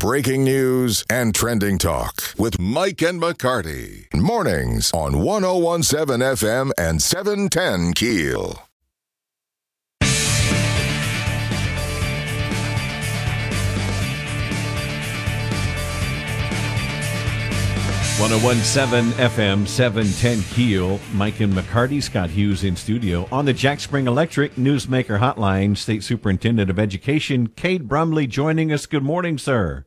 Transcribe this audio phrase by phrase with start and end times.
[0.00, 4.06] breaking news and trending talk with Mike and McCarty.
[4.14, 8.62] Mornings on 1017 FM and 710 Keel.
[18.20, 20.98] 1017 FM 710 Keel.
[21.12, 23.28] Mike and McCarty, Scott Hughes in studio.
[23.30, 28.86] On the Jack Spring Electric Newsmaker Hotline, State Superintendent of Education, Cade Brumley, joining us.
[28.86, 29.84] Good morning, sir.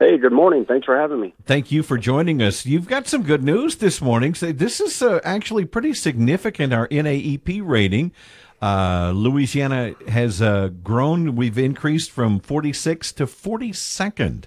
[0.00, 0.64] Hey, good morning.
[0.64, 1.34] Thanks for having me.
[1.44, 2.64] Thank you for joining us.
[2.64, 4.34] You've got some good news this morning.
[4.34, 8.12] So this is uh, actually pretty significant, our NAEP rating.
[8.62, 11.36] Uh, Louisiana has uh, grown.
[11.36, 14.44] We've increased from 46 to 42nd.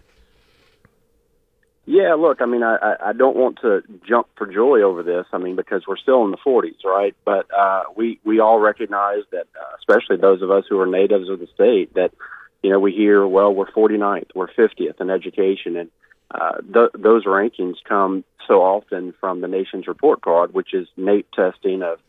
[1.85, 5.27] Yeah, look, I mean, I, I don't want to jump for joy over this.
[5.33, 7.13] I mean, because we're still in the 40s, right?
[7.25, 11.29] But uh, we we all recognize that, uh, especially those of us who are natives
[11.29, 12.11] of the state, that
[12.63, 15.91] you know we hear, well, we're 49th, we're 50th in education, and
[16.31, 21.25] uh, th- those rankings come so often from the nation's report card, which is NAEP
[21.35, 21.99] testing of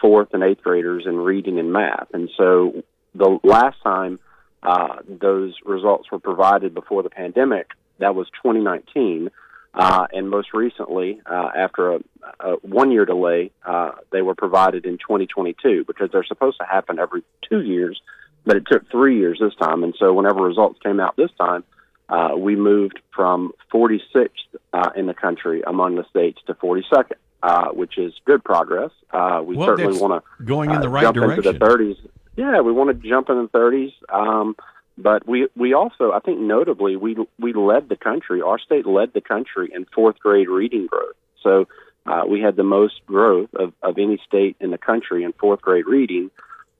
[0.00, 2.08] fourth and eighth graders in reading and math.
[2.12, 2.82] And so
[3.14, 4.18] the last time
[4.62, 9.30] uh, those results were provided before the pandemic that was 2019.
[9.74, 12.00] Uh, and most recently, uh, after a,
[12.40, 16.98] a one year delay, uh, they were provided in 2022 because they're supposed to happen
[16.98, 18.00] every two years,
[18.44, 19.84] but it took three years this time.
[19.84, 21.64] And so, whenever results came out this time,
[22.08, 24.28] uh, we moved from 46th
[24.72, 28.90] uh, in the country among the states to 42nd, uh, which is good progress.
[29.10, 31.46] Uh, we well, certainly want to going in the uh, right jump direction.
[31.46, 31.96] into the 30s.
[32.36, 33.92] Yeah, we want to jump in the 30s.
[34.08, 34.56] Um,
[34.96, 38.42] but we we also, I think, notably, we we led the country.
[38.42, 41.14] Our state led the country in fourth grade reading growth.
[41.42, 41.68] So
[42.04, 45.60] uh, we had the most growth of, of any state in the country in fourth
[45.60, 46.30] grade reading,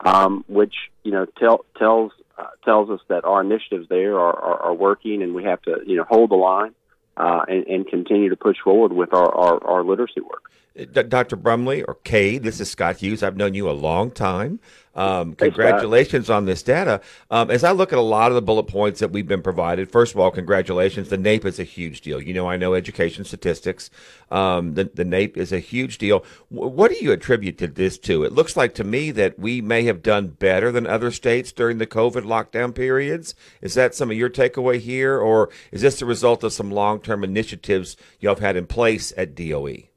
[0.05, 4.63] um, which you know tell, tells uh, tells us that our initiatives there are, are,
[4.63, 6.75] are working, and we have to you know hold the line
[7.17, 10.51] uh, and, and continue to push forward with our, our, our literacy work.
[10.87, 11.37] Dr.
[11.37, 13.23] Brumley or Cade, this is Scott Hughes.
[13.23, 14.61] I've known you a long time.
[14.95, 17.01] Um, congratulations on this data.
[17.31, 19.91] Um, as I look at a lot of the bullet points that we've been provided,
[19.91, 21.09] first of all, congratulations.
[21.09, 22.21] The NAEP is a huge deal.
[22.21, 23.91] You know, I know education statistics.
[24.31, 26.25] Um, the, the NAEP is a huge deal.
[26.53, 28.25] W- what do you attribute to this to?
[28.25, 31.79] It looks like to me that we may have done better than other states during
[31.79, 33.35] the COVID lockdown periods.
[33.63, 37.01] Is that some of your takeaway here, or is this the result of some long
[37.01, 39.89] term initiatives you have had in place at DOE?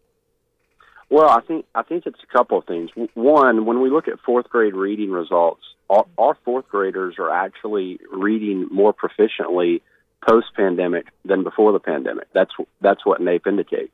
[1.12, 2.90] Well, I think I think it's a couple of things.
[3.16, 8.00] One, when we look at fourth grade reading results, our, our fourth graders are actually
[8.14, 9.82] reading more proficiently
[10.26, 12.30] post pandemic than before the pandemic.
[12.34, 13.94] That's that's what NAEP indicates.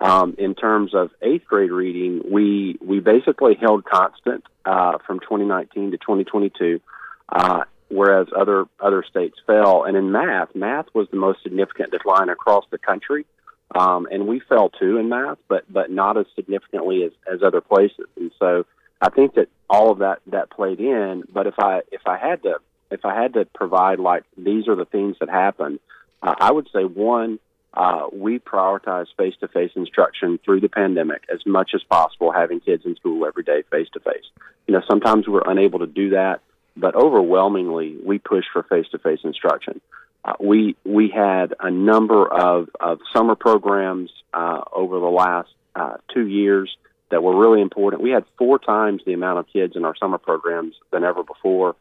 [0.00, 5.92] Um, in terms of eighth grade reading, we we basically held constant uh, from 2019
[5.92, 6.80] to 2022,
[7.28, 9.84] uh, whereas other other states fell.
[9.84, 13.26] And in math, math was the most significant decline across the country.
[13.74, 17.60] Um, and we fell too in math, but but not as significantly as, as other
[17.60, 18.06] places.
[18.16, 18.64] And so
[19.00, 21.24] I think that all of that that played in.
[21.32, 24.74] But if I if I had to if I had to provide like these are
[24.74, 25.80] the things that happened,
[26.22, 27.38] uh, I would say one.
[27.74, 32.96] Uh, we prioritize face-to-face instruction through the pandemic as much as possible, having kids in
[32.96, 34.24] school every day face-to-face.
[34.66, 36.40] You know, sometimes we're unable to do that,
[36.76, 39.82] but overwhelmingly we push for face-to-face instruction.
[40.24, 45.96] Uh, we we had a number of, of summer programs uh, over the last uh,
[46.12, 46.76] two years
[47.10, 48.02] that were really important.
[48.02, 51.76] We had four times the amount of kids in our summer programs than ever before.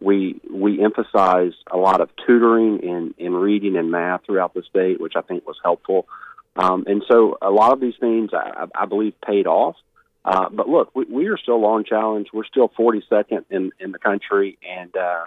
[0.00, 5.00] We we emphasized a lot of tutoring in, in reading and math throughout the state,
[5.00, 6.08] which I think was helpful.
[6.56, 9.76] Um, and so a lot of these things I, I believe paid off.
[10.24, 12.28] Uh, but look, we, we are still long challenge.
[12.32, 15.24] We're still 42nd in, in the country, and uh,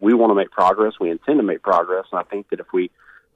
[0.00, 0.94] we want to make progress.
[1.00, 2.90] We intend to make progress, and I think that if we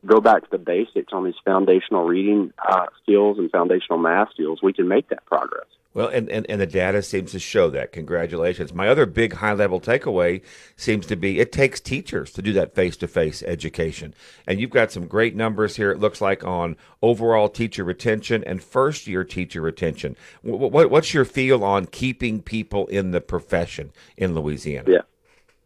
[0.04, 4.60] go back to the basics on these foundational reading uh, skills and foundational math skills,
[4.62, 5.66] we can make that progress.
[5.94, 7.90] Well, and, and, and the data seems to show that.
[7.90, 8.74] Congratulations.
[8.74, 10.42] My other big high level takeaway
[10.76, 14.12] seems to be it takes teachers to do that face to face education.
[14.46, 18.62] And you've got some great numbers here, it looks like, on overall teacher retention and
[18.62, 20.16] first year teacher retention.
[20.42, 24.90] What, what's your feel on keeping people in the profession in Louisiana?
[24.90, 25.00] Yeah.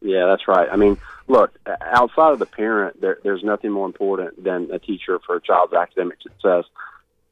[0.00, 0.68] Yeah, that's right.
[0.70, 0.98] I mean,
[1.28, 5.40] look, outside of the parent, there, there's nothing more important than a teacher for a
[5.40, 6.64] child's academic success.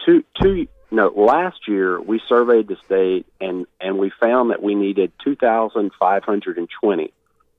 [0.05, 4.75] Two, two, no, last year we surveyed the state and, and we found that we
[4.75, 7.13] needed 2,520,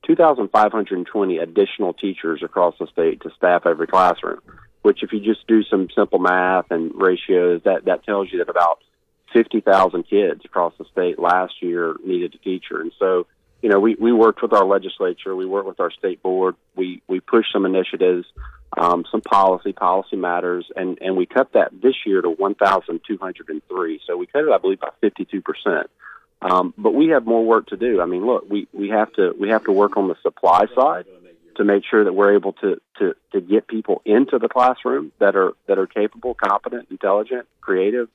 [0.06, 4.40] 2,520 additional teachers across the state to staff every classroom,
[4.82, 8.48] which if you just do some simple math and ratios, that, that tells you that
[8.48, 8.78] about
[9.32, 12.80] 50,000 kids across the state last year needed a teacher.
[12.80, 13.26] And so,
[13.62, 17.02] you know, we, we worked with our legislature, we worked with our state board, we,
[17.08, 18.26] we pushed some initiatives.
[18.78, 24.00] um, some policy, policy matters, and, and we cut that this year to 1,203.
[24.06, 25.90] So we cut it, I believe, by 52 percent.
[26.42, 28.00] Um, but we have more work to do.
[28.00, 31.04] I mean, look, we, we have to we have to work on the supply side
[31.56, 35.36] to make sure that we're able to, to, to get people into the classroom that
[35.36, 38.08] are that are capable, competent, intelligent, creative.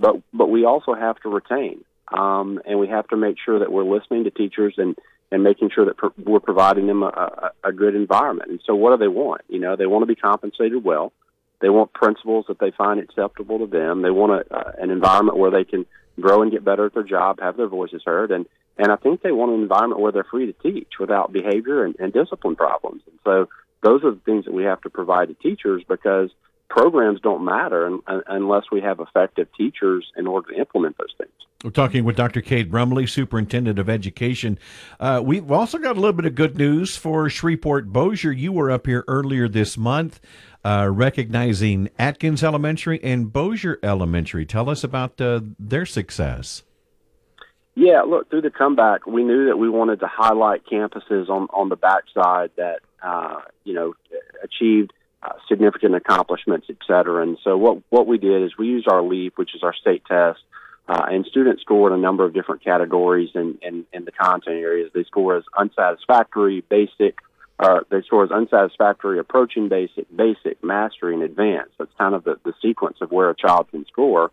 [0.00, 3.72] But but we also have to retain, um, and we have to make sure that
[3.72, 4.96] we're listening to teachers and
[5.30, 8.50] and making sure that pro- we're providing them a, a, a good environment.
[8.50, 9.42] And so, what do they want?
[9.48, 11.12] You know, they want to be compensated well.
[11.60, 14.02] They want principals that they find acceptable to them.
[14.02, 15.86] They want a, uh, an environment where they can
[16.20, 18.46] grow and get better at their job, have their voices heard, and
[18.78, 21.96] and I think they want an environment where they're free to teach without behavior and,
[21.98, 23.02] and discipline problems.
[23.06, 23.48] And so,
[23.82, 26.30] those are the things that we have to provide to teachers because
[26.68, 31.30] programs don't matter un- unless we have effective teachers in order to implement those things.
[31.64, 32.40] We're talking with Dr.
[32.40, 34.60] Cade Brumley, Superintendent of Education.
[35.00, 38.30] Uh, we've also got a little bit of good news for Shreveport Bossier.
[38.30, 40.20] You were up here earlier this month
[40.64, 44.46] uh, recognizing Atkins Elementary and Bossier Elementary.
[44.46, 46.62] Tell us about uh, their success.
[47.74, 51.68] Yeah, look, through the comeback, we knew that we wanted to highlight campuses on, on
[51.68, 53.94] the backside that, uh, you know,
[54.42, 54.92] achieved
[55.22, 57.22] uh, significant accomplishments, et cetera.
[57.22, 60.04] And so what, what we did is we used our LEAP, which is our state
[60.06, 60.40] test,
[60.88, 64.90] uh, and students scored a number of different categories in, in, in the content areas.
[64.94, 67.18] They score as unsatisfactory, basic,
[67.58, 71.72] uh, they score as unsatisfactory, approaching basic, basic, mastery, and advanced.
[71.78, 74.30] That's kind of the, the sequence of where a child can score.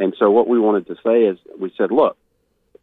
[0.00, 2.16] And so what we wanted to say is we said, look,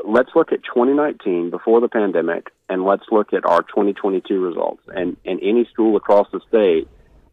[0.06, 4.84] let's look at 2019 before the pandemic, and let's look at our 2022 results.
[4.88, 6.88] And, and any school across the state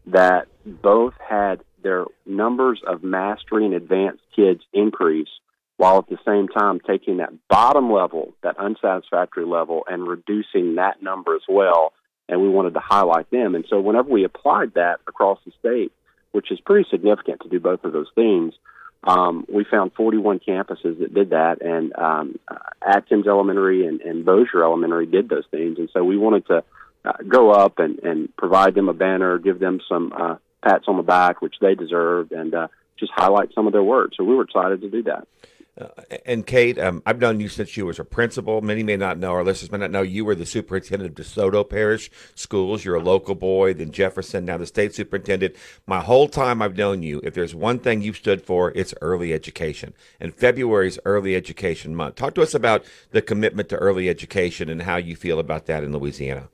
[0.07, 5.29] that both had their numbers of mastery and advanced kids increase
[5.77, 11.01] while at the same time taking that bottom level, that unsatisfactory level, and reducing that
[11.03, 11.93] number as well.
[12.27, 13.53] And we wanted to highlight them.
[13.55, 15.91] And so whenever we applied that across the state,
[16.31, 18.53] which is pretty significant to do both of those things,
[19.03, 22.39] um, we found 41 campuses that did that, and um,
[22.85, 25.77] Atkins Elementary and, and Elementary did those things.
[25.77, 26.63] And so we wanted to
[27.07, 30.97] uh, go up and, and provide them a banner, give them some uh, pats on
[30.97, 32.67] the back, which they deserved, and uh,
[32.99, 34.11] just highlight some of their work.
[34.15, 35.27] So we were excited to do that.
[35.79, 35.89] Uh,
[36.25, 38.61] and Cade, um, I've known you since you was a principal.
[38.61, 41.69] Many may not know, our listeners may not know, you were the superintendent of DeSoto
[41.69, 42.83] Parish Schools.
[42.83, 45.55] You're a local boy, then Jefferson, now the state superintendent.
[45.85, 49.33] My whole time I've known you, if there's one thing you've stood for, it's early
[49.33, 49.93] education.
[50.19, 52.15] And February is Early Education Month.
[52.15, 55.83] Talk to us about the commitment to early education and how you feel about that
[55.83, 56.49] in Louisiana.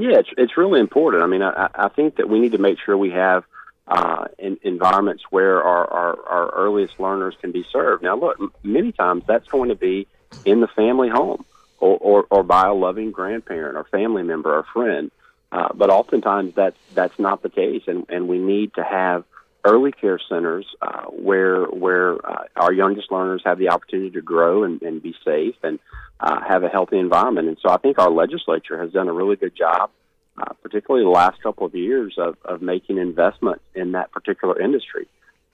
[0.00, 1.22] Yeah, it's, it's really important.
[1.22, 3.44] I mean, I, I think that we need to make sure we have
[3.88, 8.02] uh, in, environments where our, our, our earliest learners can be served.
[8.02, 10.06] Now, look, many times that's going to be
[10.44, 11.44] in the family home
[11.80, 15.10] or, or, or by a loving grandparent or family member or friend.
[15.50, 19.24] Uh, but oftentimes that's that's not the case, and, and we need to have
[19.68, 24.64] early care centers uh, where where uh, our youngest learners have the opportunity to grow
[24.64, 25.78] and, and be safe and
[26.20, 27.48] uh, have a healthy environment.
[27.48, 29.90] And so I think our legislature has done a really good job,
[30.40, 35.06] uh, particularly the last couple of years, of, of making investments in that particular industry.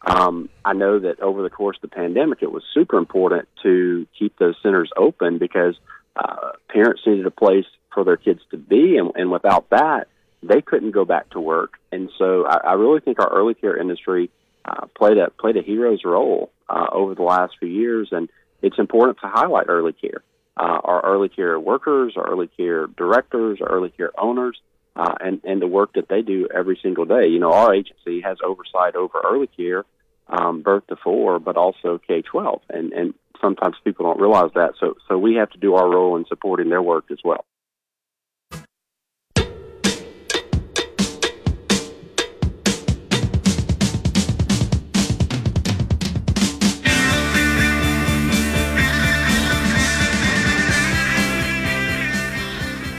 [0.06, 4.06] Um, I know that over the course of the pandemic, it was super important to
[4.18, 5.76] keep those centers open because
[6.16, 10.08] uh, parents needed a place for their kids to be, and, and without that,
[10.46, 11.74] they couldn't go back to work.
[11.92, 14.30] And so I, I really think our early care industry
[14.64, 18.28] uh, played a played a hero's role uh, over the last few years, and
[18.62, 20.22] it's important to highlight early care.
[20.56, 24.56] Uh, our early care workers, our early care directors, our early care owners,
[24.96, 27.26] uh, and and the work that they do every single day.
[27.26, 29.84] You know, our agency has oversight over early care,
[30.28, 34.74] um, birth to four, but also K twelve, and and sometimes people don't realize that.
[34.80, 37.44] So so we have to do our role in supporting their work as well.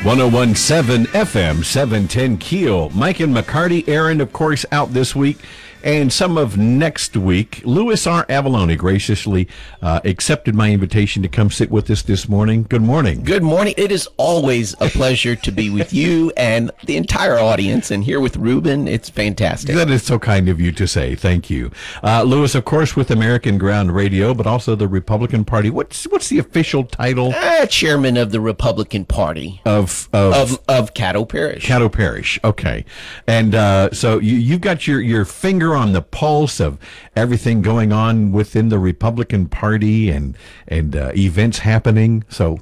[0.06, 2.92] One zero oh one seven FM seven ten Keel.
[2.92, 3.88] Mike and McCarty.
[3.90, 5.40] Erin, of course, out this week
[5.86, 7.62] and some of next week.
[7.64, 8.26] Louis R.
[8.26, 9.48] Avallone graciously
[9.84, 12.64] uh, accepted my invitation to come sit with us this morning.
[12.68, 13.24] Good morning.
[13.24, 13.76] Good morning.
[13.78, 18.20] It is always a pleasure to be with you and the entire audience, and here
[18.20, 18.88] with Ruben.
[18.88, 19.76] It's fantastic.
[19.76, 21.14] That is so kind of you to say.
[21.14, 21.72] Thank you,
[22.04, 22.56] uh, Louis.
[22.56, 25.70] Of course, with American Ground Radio, but also the Republican Party.
[25.70, 27.34] What's what's the official title?
[27.36, 31.64] Uh, chairman of the Republican Party of of of, of Caddo Parish.
[31.64, 32.40] Caddo Parish.
[32.44, 32.86] Okay,
[33.28, 36.80] and uh, so you you've got your your finger on the pulse of
[37.16, 42.24] everything going on within the Republican Party and and uh, events happening.
[42.30, 42.60] So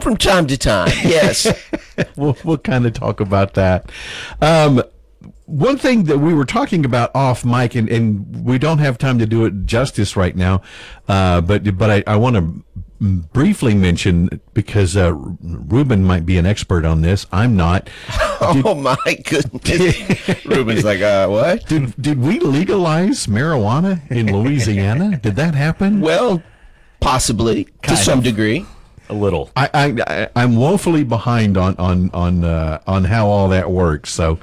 [0.00, 1.46] from time to time, yes,
[2.16, 3.90] we'll we'll kind of talk about that.
[4.40, 4.82] Um,
[5.46, 9.18] one thing that we were talking about off mic, and, and we don't have time
[9.18, 10.60] to do it justice right now,
[11.08, 12.62] uh, but but I, I want to
[13.00, 17.26] briefly mention because uh, Ruben might be an expert on this.
[17.32, 17.88] I'm not.
[18.40, 20.44] oh my goodness!
[20.44, 21.66] Ruben's like, uh, what?
[21.66, 25.16] Did did we legalize marijuana in Louisiana?
[25.18, 26.00] did that happen?
[26.00, 26.42] Well,
[27.00, 28.66] possibly to some degree.
[29.10, 29.50] A little.
[29.56, 34.10] I, I I'm woefully behind on on on uh, on how all that works.
[34.10, 34.38] So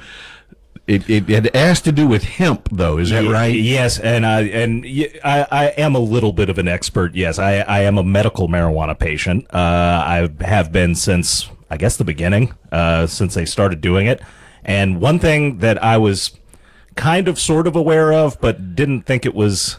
[0.87, 2.97] it, it, it has to do with hemp, though.
[2.97, 3.55] Is that right?
[3.55, 4.85] Yes, and I and
[5.23, 7.15] I, I am a little bit of an expert.
[7.15, 9.47] Yes, I, I am a medical marijuana patient.
[9.53, 14.21] Uh, I have been since I guess the beginning, uh, since they started doing it.
[14.63, 16.39] And one thing that I was
[16.95, 19.77] kind of sort of aware of, but didn't think it was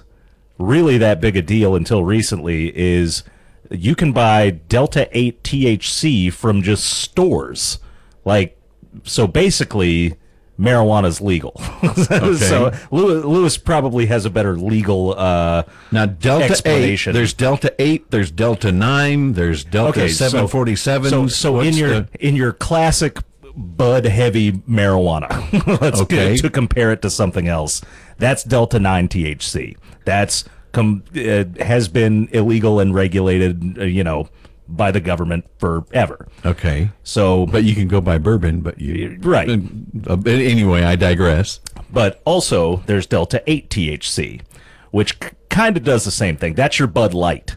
[0.59, 3.23] really that big a deal until recently is
[3.71, 7.79] you can buy Delta 8 THC from just stores.
[8.25, 8.59] Like,
[9.05, 10.17] so basically,
[10.59, 11.53] marijuana's legal.
[12.39, 15.15] so Louis, Louis probably has a better legal.
[15.19, 20.49] Uh, Now Delta eight, there's Delta eight, there's Delta nine, there's Delta okay, so- seven
[20.49, 21.11] forty seven.
[21.11, 23.19] So, so in your in your classic
[23.55, 26.37] bud heavy marijuana, let's Okay.
[26.37, 27.81] to compare it to something else.
[28.19, 29.77] That's Delta nine THC.
[30.05, 34.29] That's com- uh, has been illegal and regulated, uh, you know,
[34.69, 36.29] by the government forever.
[36.45, 38.61] okay, So, but you can go buy bourbon.
[38.61, 39.49] But you Right.
[39.49, 41.61] Uh, anyway, I digress.
[41.93, 44.41] but also there's Delta 8 THC,
[44.91, 46.55] which c- kind of does the same thing.
[46.55, 47.57] That's your Bud Light.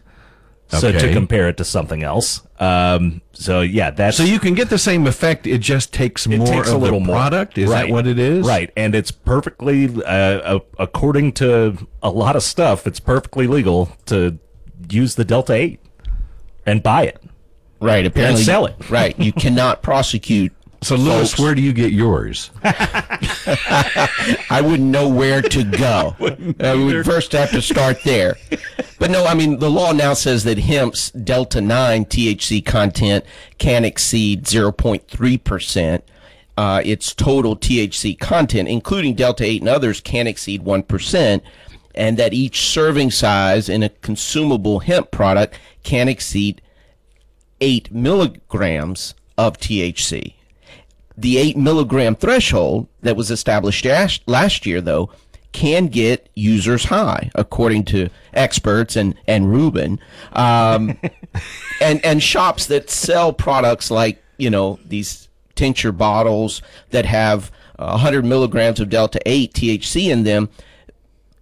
[0.68, 2.42] So to compare it to something else.
[2.60, 5.48] Um, so yeah, that's So you can get the same effect.
[5.48, 7.16] It just takes it more takes of a little the more.
[7.16, 7.58] product.
[7.58, 7.86] Is Right.
[7.88, 8.46] that what it is?
[8.46, 14.38] Right, and it's perfectly, uh, according to a lot of stuff, it's perfectly legal to
[14.88, 15.79] use the Delta Eight
[16.66, 17.22] and buy it.
[17.80, 18.04] Right.
[18.04, 18.76] Apparently, sell it.
[18.90, 19.18] Right.
[19.18, 20.52] You cannot prosecute.
[20.82, 21.40] So Louis, folks.
[21.40, 22.50] where do you get yours?
[22.64, 26.16] I wouldn't know where to go.
[26.60, 28.36] I would first have to start there.
[28.98, 33.26] But no, I mean, the law now says that hemp's Delta 9 THC content
[33.58, 36.02] can exceed 0.3%.
[36.56, 41.40] Uh, its total THC content, including Delta 8 and others, can exceed 1%.
[41.94, 46.62] And that each serving size in a consumable hemp product can exceed
[47.60, 50.34] 8 milligrams of THC.
[51.16, 53.84] The 8 milligram threshold that was established
[54.26, 55.10] last- year, though,
[55.52, 59.98] can get users high, according to experts and, and Ruben.
[60.32, 60.98] Um,
[61.80, 67.90] and, and shops that sell products like, you know, these tincture bottles that have uh,
[67.90, 70.48] 100 milligrams of Delta 8 THC in them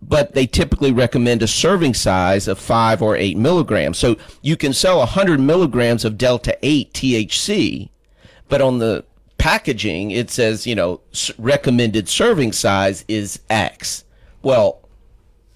[0.00, 3.98] but they typically recommend a serving size of five or eight milligrams.
[3.98, 7.88] So you can sell 100 milligrams of Delta 8 THC,
[8.48, 9.04] but on the
[9.38, 14.04] packaging, it says, you know, s- recommended serving size is X.
[14.42, 14.80] Well,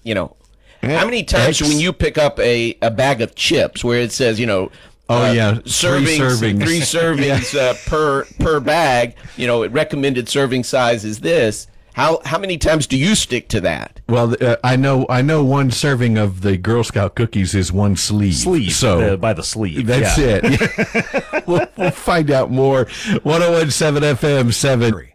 [0.03, 0.35] you know,
[0.81, 1.69] how many times X.
[1.69, 4.71] when you pick up a, a bag of chips where it says, you know,
[5.09, 6.63] Oh, uh, yeah, three servings, servings.
[6.63, 9.15] three servings uh, per per bag.
[9.35, 11.67] You know, recommended serving size is this.
[11.93, 14.01] How how many times do you stick to that?
[14.09, 17.95] Well, uh, I know I know one serving of the Girl Scout cookies is one
[17.95, 18.35] sleeve.
[18.35, 19.85] Sleeve, So uh, by the sleeve.
[19.87, 20.39] That's yeah.
[20.43, 21.43] it.
[21.47, 22.85] we'll, we'll find out more.
[23.23, 25.12] 1017 FM 7.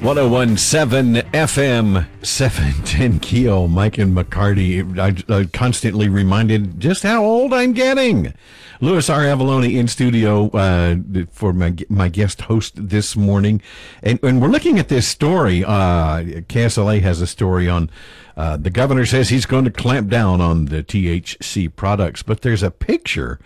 [0.00, 4.96] One zero one seven FM seven ten Keel Mike and McCarty.
[4.96, 8.32] I, I constantly reminded just how old I'm getting.
[8.80, 9.22] Louis R.
[9.22, 10.96] Avallone in studio uh,
[11.32, 13.60] for my my guest host this morning,
[14.00, 15.64] and, and we're looking at this story.
[15.64, 17.90] Uh, KSLA has a story on
[18.36, 22.62] uh, the governor says he's going to clamp down on the THC products, but there's
[22.62, 23.40] a picture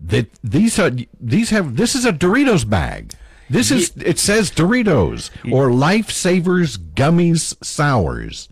[0.00, 0.90] that these are
[1.20, 3.12] these have this is a Doritos bag.
[3.50, 8.48] This is it says Doritos or Lifesavers gummies sours.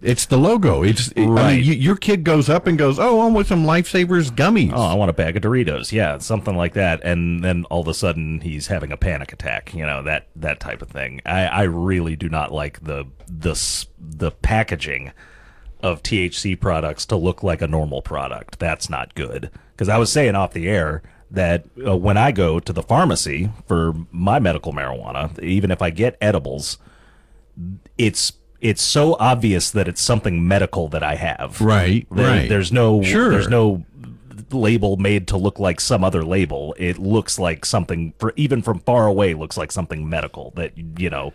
[0.00, 0.84] It's the logo.
[0.84, 1.56] It's I Right.
[1.56, 4.80] mean, you, your kid goes up and goes, "Oh, I want some Lifesavers gummies." Oh,
[4.82, 5.90] I want a bag of Doritos.
[5.90, 7.00] Yeah, something like that.
[7.02, 9.74] And then all of a sudden he's having a panic attack.
[9.74, 11.20] You know that that type of thing.
[11.26, 13.58] I, I really do not like the the
[13.98, 15.10] the packaging
[15.82, 18.58] of THC products to look like a normal product.
[18.60, 19.50] That's not good.
[19.72, 23.50] Because I was saying off the air that uh, when I go to the pharmacy
[23.66, 26.78] for my medical marijuana, even if I get edibles,
[27.96, 31.60] it's it's so obvious that it's something medical that I have.
[31.60, 32.48] Right, There- right.
[32.48, 33.30] There's no Sure.
[33.30, 33.84] there's no
[34.50, 36.74] label made to look like some other label.
[36.78, 41.10] It looks like something for even from far away looks like something medical that you
[41.10, 41.32] know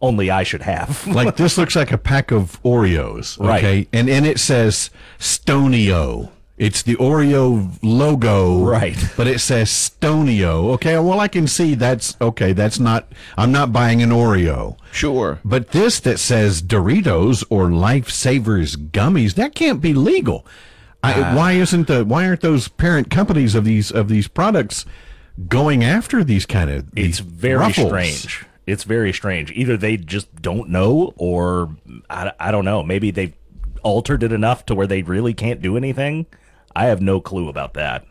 [0.00, 1.06] only I should have.
[1.08, 3.62] like this looks like a pack of Oreos, Right.
[3.62, 3.88] okay?
[3.92, 6.32] And and it says Stonio.
[6.58, 8.96] It's the Oreo logo, Right.
[9.16, 10.70] But it says Stonio.
[10.72, 12.54] Okay, well I can see that's okay.
[12.54, 13.12] That's not.
[13.36, 14.78] I'm not buying an Oreo.
[14.90, 15.38] Sure.
[15.44, 20.46] But this that says Doritos or Lifesavers gummies, that can't be legal.
[21.02, 21.36] I, ah.
[21.36, 24.86] why isn't the why aren't those parent companies of these of these products
[25.48, 27.88] going after these kind of these it's very ruffles?
[27.88, 28.46] strange.
[28.66, 29.52] It's very strange.
[29.52, 31.76] Either they just don't know, or
[32.08, 32.82] I, I don't know.
[32.82, 33.34] Maybe they've
[33.82, 36.26] altered it enough to where they really can't do anything.
[36.76, 38.04] I have no clue about that.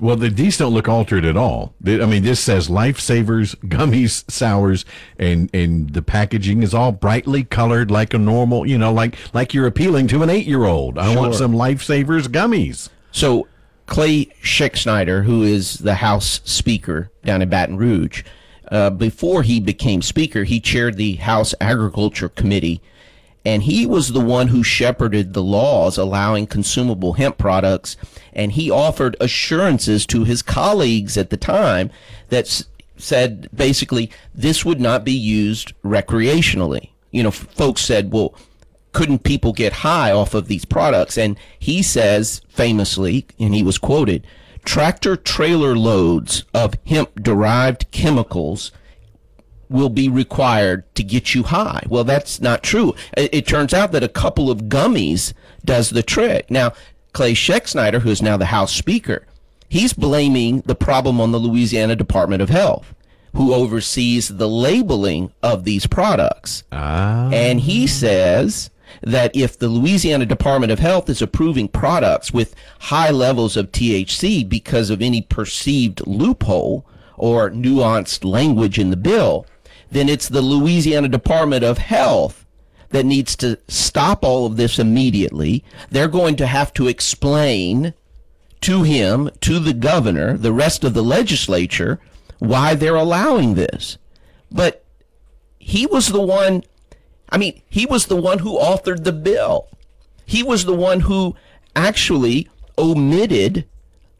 [0.00, 1.72] Well, the, these don't look altered at all.
[1.80, 4.84] They- I mean, this says Lifesavers gummies, sours,
[5.18, 9.54] and and the packaging is all brightly colored like a normal, you know, like like
[9.54, 10.98] you're appealing to an eight year old.
[10.98, 12.88] I want some Lifesavers gummies.
[13.12, 13.46] So
[13.86, 18.24] Clay Scheck who is the House Speaker down in Baton Rouge,
[18.72, 22.80] uh, before he became Speaker, he chaired the House Agriculture Committee,
[23.44, 27.96] and he was the one who shepherded the laws allowing consumable hemp products,
[28.32, 31.90] and he offered assurances to his colleagues at the time
[32.30, 32.64] that s-
[32.96, 36.90] said basically this would not be used recreationally.
[37.10, 38.34] You know, f- folks said, well,
[38.92, 41.18] couldn't people get high off of these products?
[41.18, 44.26] And he says famously, and he was quoted,
[44.64, 48.72] tractor trailer loads of hemp derived chemicals
[49.74, 51.84] will be required to get you high.
[51.88, 52.94] Well, that's not true.
[53.16, 56.50] It, it turns out that a couple of gummies does the trick.
[56.50, 56.72] Now,
[57.12, 59.26] Clay Scheck who is now the House Speaker,
[59.68, 62.94] he's blaming the problem on the Louisiana Department of Health,
[63.34, 66.62] who oversees the labeling of these products.
[66.70, 67.28] Ah.
[67.32, 68.70] And he says
[69.02, 74.48] that if the Louisiana Department of Health is approving products with high levels of THC
[74.48, 79.46] because of any perceived loophole or nuanced language in the bill,
[79.94, 82.44] then it's the Louisiana Department of Health
[82.90, 85.64] that needs to stop all of this immediately.
[85.90, 87.94] They're going to have to explain
[88.60, 92.00] to him, to the governor, the rest of the legislature,
[92.38, 93.98] why they're allowing this.
[94.50, 94.84] But
[95.58, 96.62] he was the one,
[97.30, 99.68] I mean, he was the one who authored the bill.
[100.24, 101.36] He was the one who
[101.76, 103.66] actually omitted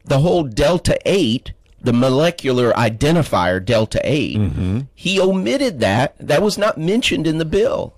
[0.05, 1.53] the whole Delta 8,
[1.85, 4.37] the molecular identifier Delta 8.
[4.37, 4.81] Mm-hmm.
[4.95, 6.17] He omitted that.
[6.19, 7.95] That was not mentioned in the bill.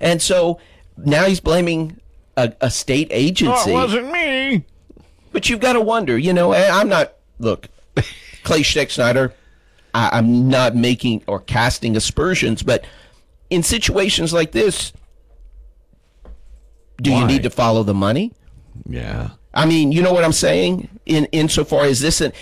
[0.00, 0.58] And so
[0.96, 2.00] now he's blaming
[2.36, 3.70] a, a state agency.
[3.70, 4.64] Oh, it wasn't me.
[5.32, 7.68] But you've got to wonder, you know, I'm not, look,
[8.42, 9.32] Clay Scheck
[9.94, 12.84] I, I'm not making or casting aspersions, but
[13.50, 14.92] in situations like this,
[17.00, 18.32] do you need to follow the money?
[18.84, 19.30] Yeah.
[19.54, 20.88] I mean, you know what I'm saying?
[21.06, 22.32] In insofar as this an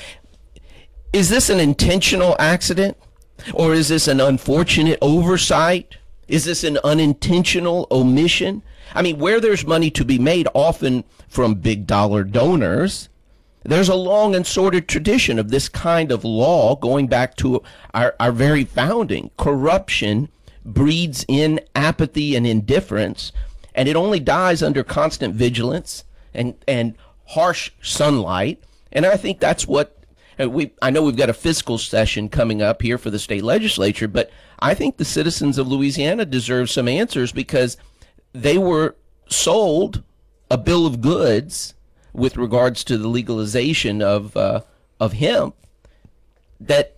[1.15, 2.97] is this an intentional accident?
[3.53, 5.97] Or is this an unfortunate oversight?
[6.27, 8.63] Is this an unintentional omission?
[8.97, 13.09] I mean, where there's money to be made, often from big dollar donors,
[13.63, 17.63] there's a long and sordid tradition of this kind of law going back to
[17.95, 19.31] our, our very founding.
[19.39, 20.29] Corruption
[20.65, 23.31] breeds in apathy and indifference,
[23.73, 26.97] and it only dies under constant vigilance and, and
[27.29, 28.63] harsh sunlight.
[28.91, 30.04] And I think that's what
[30.39, 30.73] we.
[30.83, 34.31] I know we've got a fiscal session coming up here for the state legislature, but
[34.59, 37.77] I think the citizens of Louisiana deserve some answers because
[38.33, 38.97] they were
[39.29, 40.03] sold
[40.51, 41.75] a bill of goods
[42.13, 44.61] with regards to the legalization of uh,
[45.01, 45.55] of hemp
[46.61, 46.97] that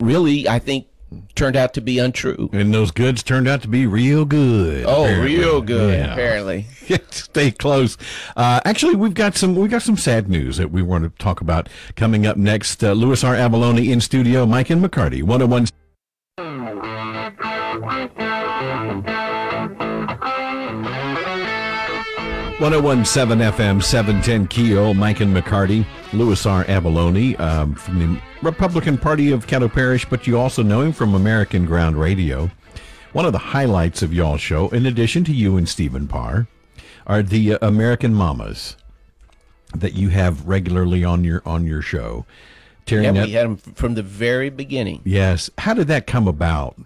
[0.00, 0.86] really I think
[1.34, 2.48] turned out to be untrue.
[2.52, 4.84] And those goods turned out to be real good.
[4.86, 5.36] Oh, apparently.
[5.38, 6.12] real good, Yeah.
[6.12, 6.66] apparently.
[7.10, 7.96] Stay close.
[8.36, 11.40] Uh, actually, we've got some we got some sad news that we want to talk
[11.40, 12.82] about coming up next.
[12.82, 13.34] Uh, Louis R.
[13.34, 14.46] Avallone in studio.
[14.46, 15.22] Mike and McCarty.
[15.22, 15.66] One hundred one.
[22.60, 26.64] 1017 FM 710 Keel, Mike and McCarty, Louis R.
[26.64, 31.14] Avallone um, from the Republican Party of Caddo Parish, but you also know him from
[31.14, 32.50] American Ground Radio.
[33.12, 36.48] One of the highlights of y'all's show, in addition to you and Stephen Parr,
[37.06, 38.76] are the uh, American Mamas
[39.74, 42.26] that you have regularly on your on your show.
[42.84, 45.02] Tearing Yeah, up, we had them from the very beginning.
[45.04, 45.48] yes.
[45.58, 46.76] How did that come about?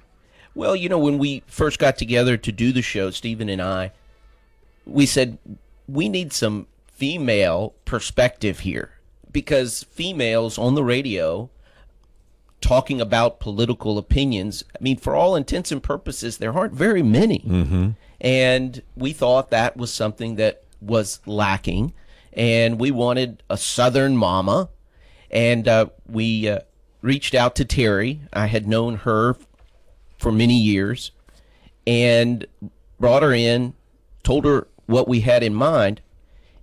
[0.55, 3.93] Well, you know, when we first got together to do the show, Stephen and I,
[4.85, 5.39] we said
[5.89, 8.91] we need some female perspective here
[9.37, 11.51] because females on the radio
[12.63, 17.41] talking about political opinions, I mean, for all intents and purposes, there aren't very many.
[17.41, 17.91] Mm-hmm.
[18.19, 21.93] And we thought that was something that was lacking.
[22.33, 24.71] and we wanted a Southern mama,
[25.31, 26.61] and uh, we uh,
[27.03, 28.23] reached out to Terry.
[28.33, 29.37] I had known her
[30.17, 31.11] for many years,
[31.87, 32.47] and
[32.99, 33.75] brought her in,
[34.23, 36.01] told her what we had in mind,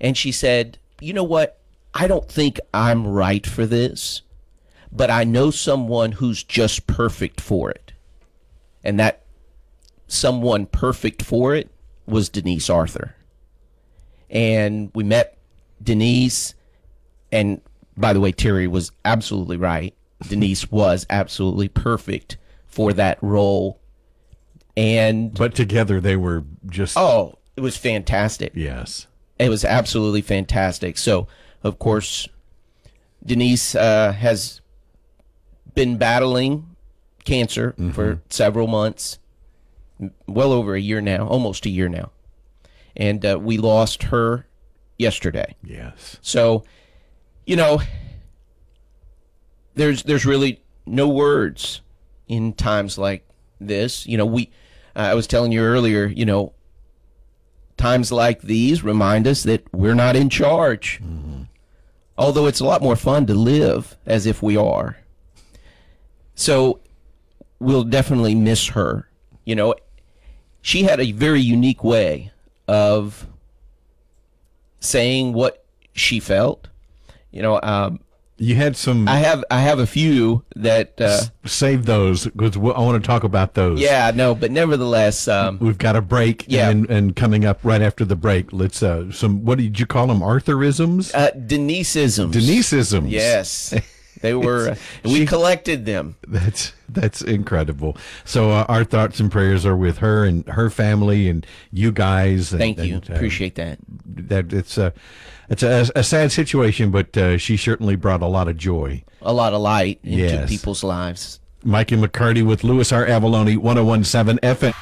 [0.01, 1.59] and she said, "You know what?
[1.93, 4.21] I don't think I'm right for this,
[4.91, 7.93] but I know someone who's just perfect for it."
[8.83, 9.23] And that
[10.07, 11.69] someone perfect for it
[12.05, 13.15] was Denise Arthur.
[14.29, 15.37] And we met
[15.81, 16.55] Denise,
[17.31, 17.61] and
[17.95, 19.93] by the way, Terry was absolutely right.
[20.27, 23.79] Denise was absolutely perfect for that role.
[24.75, 28.51] And But together they were just oh, it was fantastic.
[28.55, 29.07] yes.
[29.37, 30.97] It was absolutely fantastic.
[30.97, 31.27] So,
[31.63, 32.27] of course,
[33.25, 34.61] Denise uh, has
[35.73, 36.75] been battling
[37.23, 39.17] cancer for several months,
[40.27, 42.11] well over a year now, almost a year now.
[42.95, 44.45] And uh, we lost her
[44.99, 45.55] yesterday.
[45.63, 46.17] Yes.
[46.21, 46.63] So,
[47.45, 47.81] you know,
[49.75, 51.81] there's there's really no words
[52.27, 53.27] in times like
[53.59, 54.05] this.
[54.05, 54.51] You know, we
[54.95, 56.53] uh, I was telling you earlier, you know,
[57.77, 61.01] times like these remind us that we're not in charge.
[62.17, 64.97] Although it's a lot more fun to live as if we are.
[66.35, 66.79] So,
[67.59, 69.07] we'll definitely miss her.
[69.45, 69.75] You know,
[70.61, 72.31] she had a very unique way
[72.67, 73.27] of
[74.79, 76.67] saying what she felt.
[77.31, 77.99] You know, um,
[78.37, 82.59] You had some I have I have a few that uh, save those because I
[82.59, 83.79] want to talk about those.
[83.79, 86.69] yeah no, but nevertheless, um, We've got a break, Yeah.
[86.69, 90.07] and and coming up right after the break, let's uh some what did you call
[90.07, 90.19] them?
[90.21, 92.33] Arthurisms, uh, Deniseisms.
[92.33, 93.09] Deniseisms.
[93.11, 93.73] Yes,
[94.21, 94.69] they were.
[94.71, 96.15] Uh, we she- collected them.
[96.27, 97.95] That's that's incredible.
[98.25, 102.51] So uh, our thoughts and prayers are with her and her family and you guys.
[102.51, 102.95] And, Thank you.
[102.95, 103.77] and, uh, Appreciate that.
[104.05, 104.51] that.
[104.53, 104.91] It's a
[105.49, 109.03] it's a, a sad situation, but uh, she certainly brought a lot of joy.
[109.21, 110.49] A lot of light into Yes.
[110.49, 111.39] people's lives.
[111.63, 113.05] Mikey McCarty with Louis R.
[113.05, 114.73] Avallone, 1017 FM.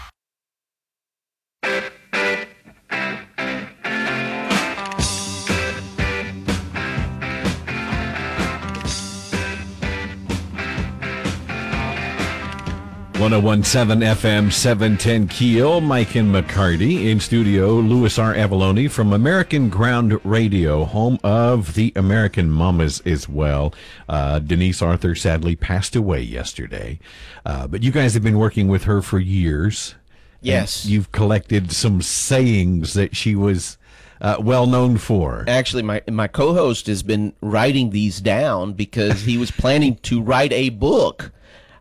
[13.22, 15.80] One zero one seven FM seven ten Keel.
[15.80, 17.76] Mike and McCarty in studio.
[17.76, 18.34] Louis R.
[18.34, 23.76] Avallone from American Ground Radio, home of the American Mamas as well.
[24.10, 26.98] Uh, Denise Arthur sadly passed away yesterday,
[27.46, 29.94] uh, but you guys have been working with her for years.
[30.42, 30.88] Yes.
[30.88, 33.78] You've collected some sayings that she was
[34.20, 35.46] uh, well known for.
[35.48, 40.54] Actually, my my co-host has been writing these down because he was planning to write
[40.54, 41.32] a book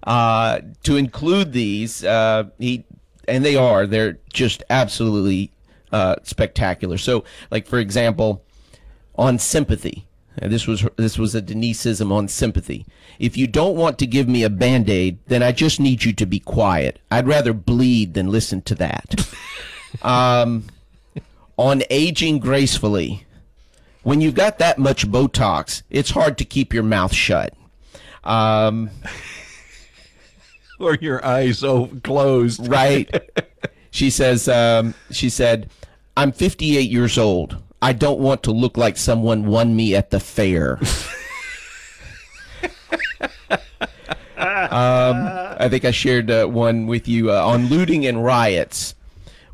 [0.05, 2.05] uh, to include these.
[2.05, 2.85] Uh, he
[3.29, 5.53] and they are they're just absolutely
[5.93, 6.99] uh, spectacular.
[6.99, 8.45] So, like for example,
[9.17, 10.07] on sympathy.
[10.39, 12.87] And this was this was a Deniseism on sympathy.
[13.19, 16.25] If you don't want to give me a band-aid, then I just need you to
[16.25, 17.01] be quiet.
[17.11, 19.29] I'd rather bleed than listen to that.
[20.03, 20.65] um,
[21.57, 23.27] on aging gracefully.
[24.03, 27.53] When you've got that much Botox, it's hard to keep your mouth shut.
[28.25, 28.89] Um,
[30.81, 32.67] Or your eyes so closed.
[32.67, 33.09] right?
[33.91, 34.49] she says.
[34.49, 35.71] Um, she said,
[36.17, 37.63] "I'm 58 years old.
[37.83, 40.79] I don't want to look like someone won me at the fair."
[44.39, 48.95] um, I think I shared uh, one with you uh, on looting and riots.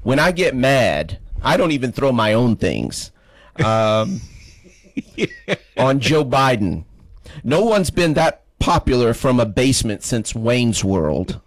[0.03, 3.11] When I get mad, I don't even throw my own things.
[3.65, 4.21] Um,
[5.77, 6.85] on Joe Biden,
[7.43, 11.41] no one's been that popular from a basement since Wayne's World.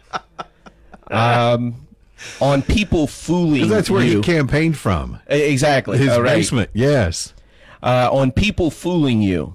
[1.10, 1.86] um,
[2.38, 4.18] on people fooling you That's where you.
[4.18, 5.18] you campaigned from.
[5.26, 5.96] Exactly.
[5.96, 6.24] His right.
[6.24, 7.32] basement, yes.
[7.82, 9.54] Uh, on people fooling you.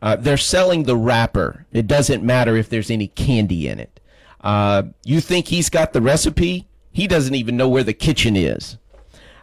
[0.00, 1.66] Uh, they're selling the wrapper.
[1.72, 3.98] It doesn't matter if there's any candy in it.
[4.40, 6.68] Uh, you think he's got the recipe?
[6.92, 8.76] He doesn't even know where the kitchen is.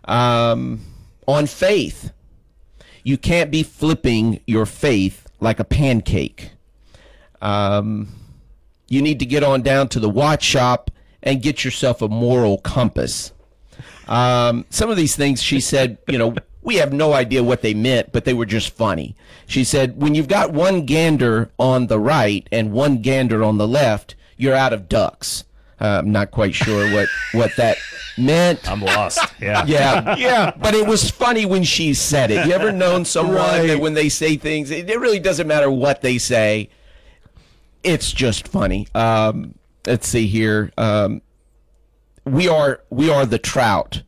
[0.06, 0.80] Um,
[1.28, 2.14] on faith,
[3.04, 6.52] you can't be flipping your faith like a pancake.
[7.42, 8.08] Um,
[8.88, 10.92] you need to get on down to the watch shop
[11.24, 13.32] and get yourself a moral compass.
[14.08, 17.74] Um, some of these things she said, you know, we have no idea what they
[17.74, 19.16] meant, but they were just funny.
[19.48, 23.68] She said, when you've got one gander on the right and one gander on the
[23.68, 25.44] left, you're out of ducks.
[25.80, 27.78] Uh, I'm not quite sure what, what that
[28.18, 28.70] meant.
[28.70, 29.20] I'm lost.
[29.42, 29.66] Yeah.
[29.68, 30.52] Yeah, yeah.
[30.58, 32.46] But it was funny when she said it.
[32.46, 33.68] You ever known someone Right.
[33.68, 36.70] that when they say things, it, it really doesn't matter what they say.
[37.84, 38.88] It's just funny.
[38.94, 39.56] Um,
[39.88, 40.72] let's see here.
[40.78, 41.22] Um,
[42.26, 44.04] we are we are the trout.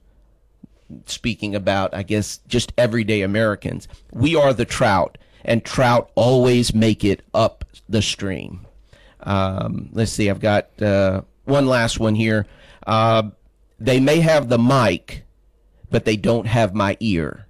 [1.06, 3.88] speaking about, I guess, just everyday Americans.
[4.12, 8.66] We are the trout, and trout always make it up the stream.
[9.22, 12.46] Um, let's see, I've got uh, one last one here.
[12.86, 13.30] Uh,
[13.80, 15.24] they may have the mic,
[15.90, 17.48] but they don't have my ear.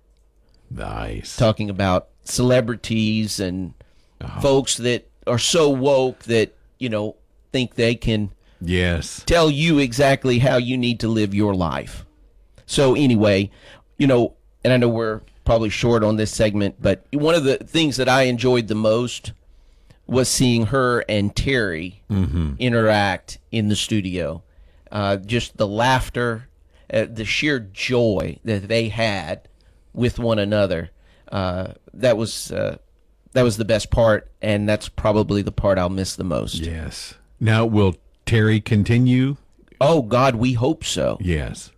[0.70, 1.36] Nice.
[1.36, 3.74] Talking about celebrities and
[4.42, 7.16] folks that are so woke that, you know,
[7.52, 8.32] think they can
[8.62, 9.24] Yes.
[9.26, 12.06] tell you exactly how you need to live your life.
[12.66, 13.50] So anyway,
[13.98, 14.34] you know,
[14.64, 18.08] and I know we're probably short on this segment, but one of the things that
[18.08, 19.34] I enjoyed the most
[20.08, 22.04] was seeing her and Terry
[22.60, 24.44] interact in the studio.
[24.92, 26.48] Uh, just the laughter,
[26.94, 29.48] uh, the sheer joy that they had
[29.94, 30.92] with one another.
[31.32, 32.78] Uh, that was uh,
[33.34, 36.56] that was the best part, and that's probably the part I'll miss the most.
[36.56, 37.16] Yes.
[37.40, 39.38] Now, will Terry continue?
[39.82, 41.18] Oh God, we hope so.
[41.20, 41.72] Yes.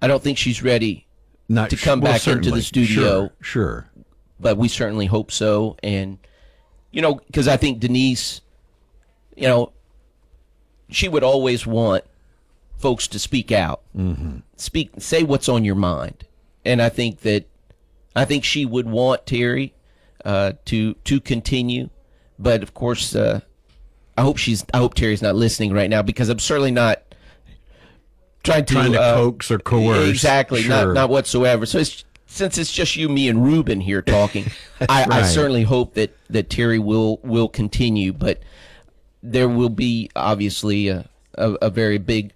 [0.00, 1.06] I don't think she's ready,
[1.48, 2.94] Not To come well, back into the studio.
[2.94, 3.32] Sure.
[3.40, 3.90] sure.
[4.38, 5.76] but we certainly hope so.
[5.82, 6.18] And
[6.92, 8.40] you know, because I think Denise,
[9.36, 9.72] you know,
[10.88, 12.04] she would always want
[12.78, 14.38] folks to speak out, mm-hmm.
[14.56, 16.24] speak, say what's on your mind.
[16.64, 17.46] And I think that
[18.14, 19.74] I think she would want Terry
[20.26, 21.88] uh, to to continue,
[22.38, 23.40] but of course, uh,
[24.18, 24.64] I hope she's.
[24.74, 27.02] I hope Terry's not listening right now because I'm certainly not
[28.42, 30.08] trying to Trying to uh, coax or coerce.
[30.08, 30.86] Exactly, Sure.
[30.86, 31.66] not not whatsoever.
[31.66, 34.46] So it's, since it's just you, me, and Ruben here talking,
[34.88, 38.40] I, I certainly hope that that Terry will will continue, but
[39.22, 42.32] there will be obviously a a, a very big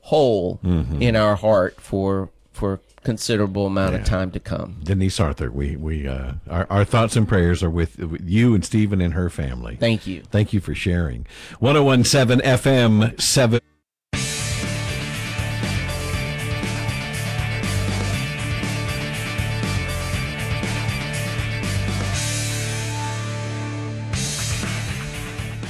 [0.00, 1.00] hole Mm-hmm.
[1.02, 4.80] in our heart for for considerable amount of time to come.
[4.82, 8.64] Denise Arthur, we we uh, our our thoughts and prayers are with, with you and
[8.64, 9.76] Stephen and her family.
[9.76, 10.22] Thank you.
[10.30, 11.26] Thank you for sharing.
[11.58, 13.60] 1017 FM 7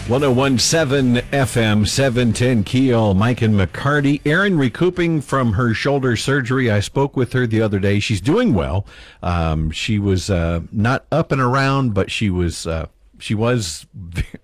[0.08, 4.20] 1017 FM 710 Keel, Mike and McCarty.
[4.26, 6.68] Erin recouping from her shoulder surgery.
[6.68, 8.00] I spoke with her the other day.
[8.00, 8.84] She's doing well.
[9.22, 12.86] Um, she was uh, not up and around, but she was uh,
[13.22, 13.87] she was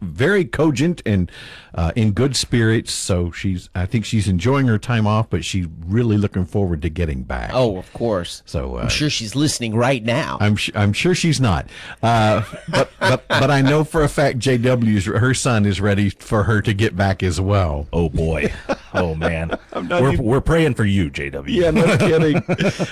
[0.00, 1.30] very cogent and
[1.74, 2.92] uh, in good spirits.
[2.92, 6.88] So she's I think she's enjoying her time off, but she's really looking forward to
[6.88, 7.50] getting back.
[7.52, 8.42] Oh, of course.
[8.46, 10.38] So, uh, I'm sure she's listening right now.
[10.40, 11.66] I'm sh- I'm sure she's not,
[12.02, 16.44] uh, but but but I know for a fact JW's her son is ready for
[16.44, 17.88] her to get back as well.
[17.92, 18.52] Oh boy.
[18.94, 19.48] Oh man.
[19.74, 21.44] not we're even- we're praying for you, JW.
[21.48, 22.42] Yeah, no kidding.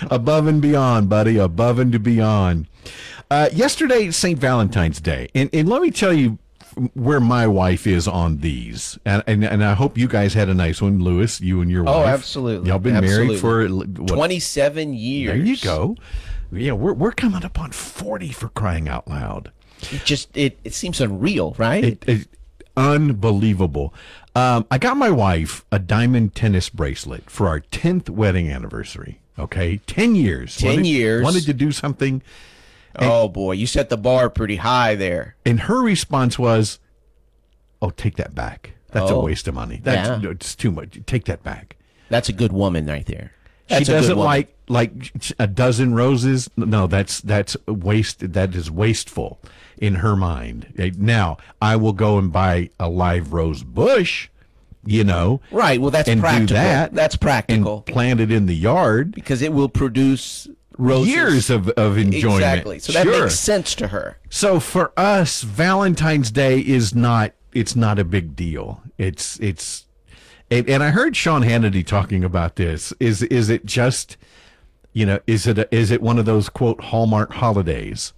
[0.11, 1.37] Above and beyond, buddy.
[1.38, 2.66] Above and beyond.
[3.31, 4.39] Uh, yesterday, St.
[4.39, 6.39] Valentine's Day, and and let me tell you
[6.95, 10.55] where my wife is on these, and and, and I hope you guys had a
[10.55, 11.41] nice one, Louis.
[11.41, 11.95] You and your wife.
[11.97, 12.69] Oh, absolutely.
[12.69, 13.27] Y'all been Absolutely.
[13.27, 15.37] married for what, 27 years.
[15.37, 15.97] There you go.
[16.53, 19.51] Yeah, we're we're coming up on forty for crying out loud.
[19.91, 21.85] It just it, it seems unreal, right?
[21.85, 22.29] It, it,
[22.77, 23.93] unbelievable.
[24.35, 29.21] Um, I got my wife a diamond tennis bracelet for our 10th wedding anniversary.
[29.39, 29.79] Okay.
[29.87, 30.57] 10 years.
[30.59, 31.25] 10 Wanted- years.
[31.25, 32.23] Wanted to do something.
[32.99, 35.37] Oh boy, you set the bar pretty high there.
[35.45, 36.79] And her response was,
[37.83, 38.73] Oh, take that back.
[38.93, 39.25] That's a Oh.
[39.25, 39.81] waste of money.
[39.83, 40.17] That's Yeah.
[40.17, 40.99] no, it's too much.
[41.07, 41.77] Take that back.
[42.09, 43.33] That's a good woman right there.
[43.69, 44.93] That's she doesn't like like
[45.39, 46.49] a dozen roses.
[46.57, 48.33] No, that's that's waste.
[48.33, 49.41] That is wasteful
[49.77, 50.73] in her mind.
[50.99, 54.29] Now I will go and buy a live rose bush.
[54.89, 55.81] You know, Right.
[55.81, 56.47] Well, that's and practical.
[56.47, 56.95] do that.
[56.95, 59.11] That's practical and plant it in the yard.
[59.17, 60.47] because it will produce
[60.79, 61.09] roses.
[61.12, 62.43] Years of, of enjoyment.
[62.43, 62.79] Exactly.
[62.79, 63.23] So that Sure.
[63.23, 64.19] makes sense to her.
[64.31, 68.83] So for us, Valentine's Day is not it's not a big deal.
[68.99, 69.87] It's it's
[70.51, 72.93] and, and I heard Sean Hannity talking about this.
[73.01, 74.17] Is is it just
[74.93, 78.15] you know, is it a, is it one of those quote Hallmark holidays?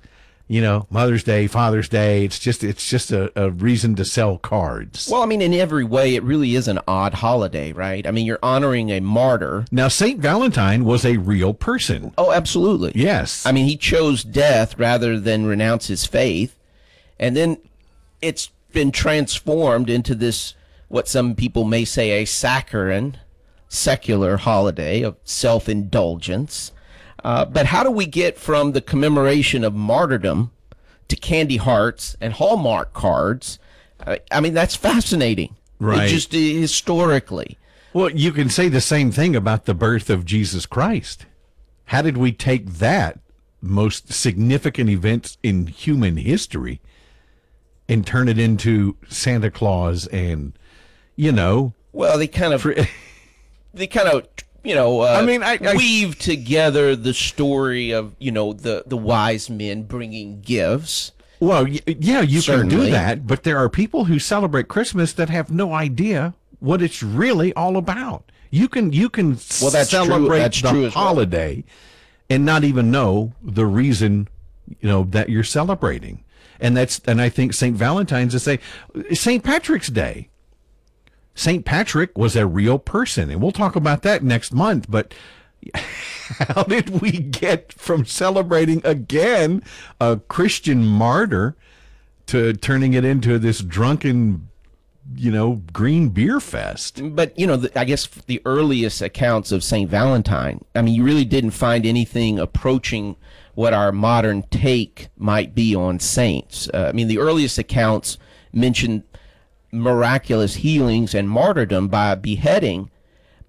[0.50, 4.38] You know, Mother's Day, Father's Day, it's just it's just a, a reason to sell
[4.38, 5.06] cards.
[5.10, 8.06] Well, I mean, in every way, it really is an odd holiday, right?
[8.06, 9.66] I mean, you're honoring a martyr.
[9.70, 12.14] now Saint Valentine was a real person.
[12.16, 12.92] Oh, absolutely.
[12.94, 13.44] Yes.
[13.44, 16.58] I mean, he chose death rather than renounce his faith.
[17.18, 17.58] And then
[18.22, 20.54] it's been transformed into this,
[20.88, 23.18] what some people may say, a saccharine,
[23.68, 26.72] secular holiday of self indulgence.
[27.24, 30.50] Uh, but how do we get from the commemoration of martyrdom
[31.08, 33.58] to candy hearts and Hallmark cards?
[34.06, 35.56] I, I mean, that's fascinating.
[35.80, 36.06] Right.
[36.06, 37.58] It just uh, historically.
[37.92, 41.26] Well, you can say the same thing about the birth of Jesus Christ.
[41.86, 43.18] How did we take that
[43.60, 46.80] most significant event in human history
[47.88, 50.52] and turn it into Santa Claus and,
[51.16, 52.66] you know, Well, they kind of
[53.74, 54.28] they kind of
[54.68, 58.84] you know, uh, I mean, I- I- weave together the story of you know the
[58.86, 61.12] the wise men bringing gifts.
[61.40, 65.50] Well, yeah, you can do that, but there are people who celebrate Christmas that have
[65.50, 68.30] no idea what it's really all about.
[68.50, 70.28] You can you can Well, that's true.
[70.28, 71.04] That's the true as well.
[71.04, 71.64] holiday
[72.28, 74.28] and not even know the reason
[74.80, 76.24] you know that you're celebrating.
[76.60, 77.76] And that's and I think St.
[77.76, 78.58] Valentine's is say
[79.12, 79.42] St.
[79.44, 80.28] Patrick's Day.
[81.38, 81.64] St.
[81.64, 85.14] Patrick was a real person, and we'll talk about that next month, but
[85.74, 89.62] how did we get from celebrating again
[90.00, 91.56] a Christian martyr
[92.26, 94.48] to turning it into this drunken,
[95.14, 97.00] you know, green beer fest?
[97.14, 100.64] But you know, the, I guess the earliest accounts of Saint Valentine.
[100.74, 103.14] I mean, you really didn't find anything approaching
[103.54, 106.68] what our modern take might be on saints.
[106.74, 108.18] Uh, I mean, the earliest accounts
[108.52, 109.04] mention
[109.72, 112.90] miraculous healings and martyrdom by beheading,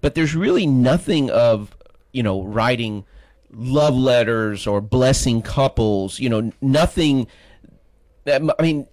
[0.00, 1.76] but there's really nothing of
[2.12, 3.04] you know writing
[3.52, 6.18] love letters or blessing couples.
[6.20, 7.26] You know, nothing.
[8.26, 8.86] I mean,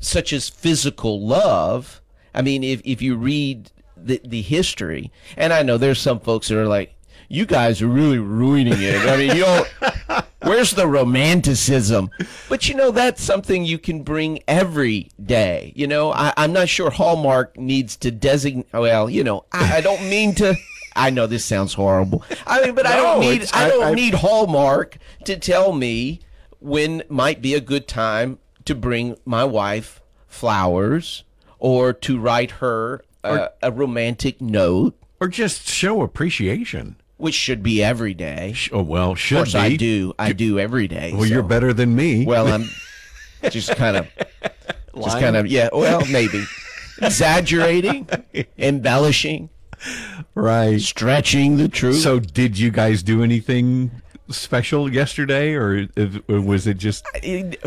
[0.00, 2.00] such as physical love.
[2.34, 6.48] I mean, if if you read the the history, and I know there's some folks
[6.48, 6.94] that are like,
[7.28, 8.96] you guys are really ruining it.
[9.06, 9.68] I mean, you don't.
[10.48, 12.10] Where's the romanticism?
[12.48, 15.72] But you know, that's something you can bring every day.
[15.76, 18.66] You know, I, I'm not sure Hallmark needs to designate.
[18.72, 20.54] Well, you know, I, I don't mean to.
[20.96, 22.24] I know this sounds horrible.
[22.46, 23.48] I mean, but I don't need.
[23.52, 26.20] I I- don't I- need Hallmark to tell me
[26.60, 31.24] when might be a good time to bring my wife flowers
[31.58, 36.96] or to write her uh, a romantic note, Or just show appreciation?
[37.18, 38.54] Which should be every day.
[38.72, 39.58] Oh, well, should Of course, be.
[39.58, 40.14] I do.
[40.18, 41.12] I do every day.
[41.14, 42.24] Well, you're better than me.
[42.24, 42.64] Well, I'm
[43.50, 44.08] just kind of,
[44.96, 45.68] just kind of, yeah.
[45.72, 46.44] Well, maybe
[47.02, 48.08] exaggerating,
[48.58, 49.50] embellishing,
[50.34, 50.80] right.
[50.80, 51.96] stretching the truth.
[51.96, 53.90] So, did you guys do anything
[54.30, 55.88] special yesterday, or,
[56.28, 57.04] or was it just?
[57.22, 57.62] It-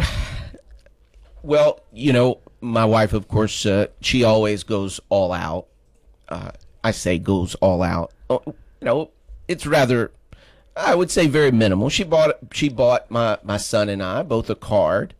[1.43, 5.67] well, you know, my wife, of course, uh, she always goes all out.
[6.29, 6.51] Uh,
[6.83, 8.11] I say goes all out.
[8.29, 9.11] Oh, you know,
[9.51, 10.11] it's rather,
[10.75, 11.89] I would say, very minimal.
[11.89, 15.13] She bought she bought my my son and I both a card,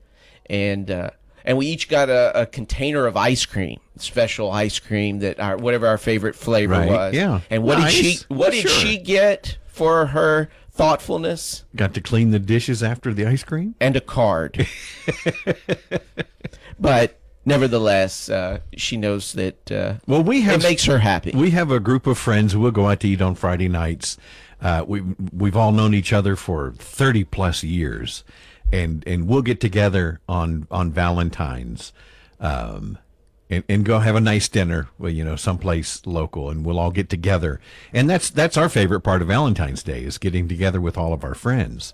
[0.49, 1.09] and uh,
[1.45, 5.57] and we each got a, a container of ice cream, special ice cream that our
[5.57, 7.13] whatever our favorite flavor Right, was.
[7.13, 7.41] yeah.
[7.49, 8.23] And what did she Nice.
[8.29, 8.71] what did Sure.
[8.71, 11.63] she get for her thoughtfulness?
[11.75, 13.75] Got to clean the dishes after the ice cream?
[13.79, 14.67] and a card.
[16.79, 21.31] but nevertheless, uh, she knows that uh, Well, we have it makes her happy.
[21.33, 24.17] We have a group of friends who will go out to eat on Friday nights.
[24.61, 25.01] Uh, we
[25.33, 28.23] we've all known each other for thirty plus years,
[28.71, 31.91] and and we'll get together on on Valentine's,
[32.39, 32.99] um,
[33.49, 34.87] and and go have a nice dinner.
[34.99, 37.59] Well, you know, someplace local, and we'll all get together.
[37.91, 41.23] And that's that's our favorite part of Valentine's Day is getting together with all of
[41.23, 41.93] our friends.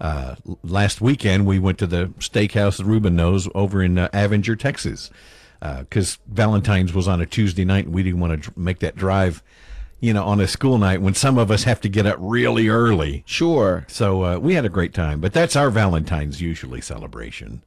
[0.00, 4.58] Uh, last weekend we went to the steakhouse that Ruben knows over in uh, Avinger,
[4.58, 5.10] Texas,
[5.60, 9.42] because Valentine's was on a Tuesday night and we didn't want to make that drive,
[10.00, 12.68] you know, on a school night when some of us have to get up really
[12.68, 13.22] early.
[13.26, 17.62] sure, So uh, we had a great time, but that's our Valentine's usually celebration.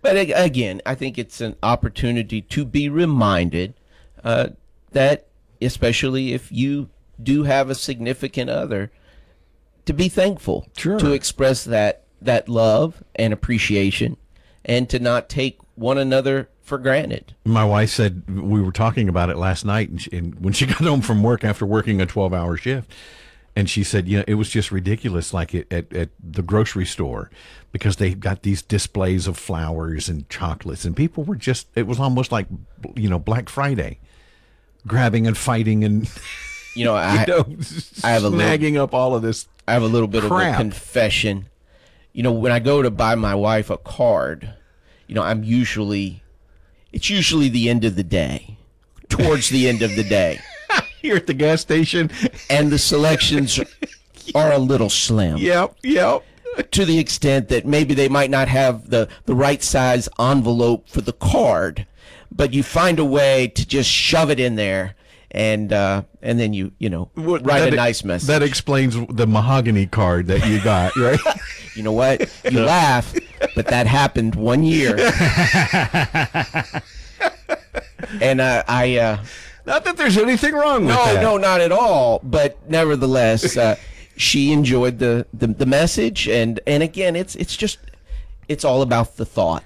[0.00, 3.74] but again, I think it's an opportunity to be reminded
[4.22, 4.50] uh,
[4.92, 5.26] that,
[5.60, 8.92] especially if you do have a significant other,
[9.86, 10.98] to be thankful, Sure.
[10.98, 14.16] to express that that love and appreciation,
[14.64, 17.34] and to not take one another for granted.
[17.44, 20.64] My wife said we were talking about it last night, and, she, and when she
[20.74, 22.90] got home from work after working a twelve-hour shift,
[23.54, 26.86] and she said, you know, it was just ridiculous, like at, at, at the grocery
[26.86, 27.30] store,
[27.72, 32.00] because they got these displays of flowers and chocolates, and people were just, it was
[32.00, 32.46] almost like,
[32.96, 33.98] you know, Black Friday,
[34.86, 36.10] grabbing and fighting and
[36.74, 37.46] You know, I, you know,
[38.02, 39.46] I have a snagging up all of this.
[39.66, 41.48] I have a little bit of a confession.
[42.12, 44.54] You know, when I go to buy my wife a card,
[45.06, 46.22] you know, I'm usually,
[46.92, 48.56] it's usually the end of the day,
[49.08, 50.40] towards the end of the day,
[51.00, 52.10] Here at the gas station.
[52.48, 53.58] and the selections
[54.34, 55.38] are a little slim.
[55.38, 56.24] Yep, yep.
[56.70, 61.00] To the extent that maybe they might not have the, the right size envelope for
[61.00, 61.86] the card,
[62.30, 64.94] but you find a way to just shove it in there,
[65.34, 68.28] and uh, and then you you know write That- a nice message.
[68.28, 71.18] That explains the mahogany card that you got, right?
[71.74, 72.32] You know what?
[72.50, 73.12] You laugh,
[73.56, 74.96] but that happened one year.
[78.20, 79.24] and uh, I, uh,
[79.66, 81.20] Not that there's anything wrong with no, that.
[81.22, 82.20] no, not at all.
[82.22, 83.74] But nevertheless, uh,
[84.16, 87.78] she enjoyed the, the the message, and and again, it's it's just
[88.48, 89.64] it's all about the thought.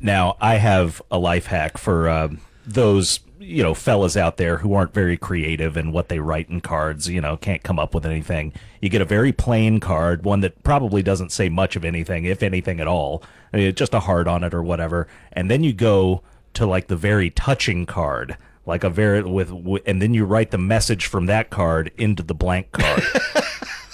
[0.00, 4.74] Now, I have a life hack for um, those you know fellas out there who
[4.74, 8.04] aren't very creative in what they write in cards you know can't come up with
[8.04, 12.24] anything you get a very plain card one that probably doesn't say much of anything
[12.24, 13.22] if anything at all
[13.52, 16.22] I mean, just a heart on it or whatever and then you go
[16.54, 18.36] to like the very touching card
[18.66, 22.22] like a very with, with and then you write the message from that card into
[22.22, 23.02] the blank card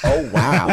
[0.07, 0.67] Oh wow!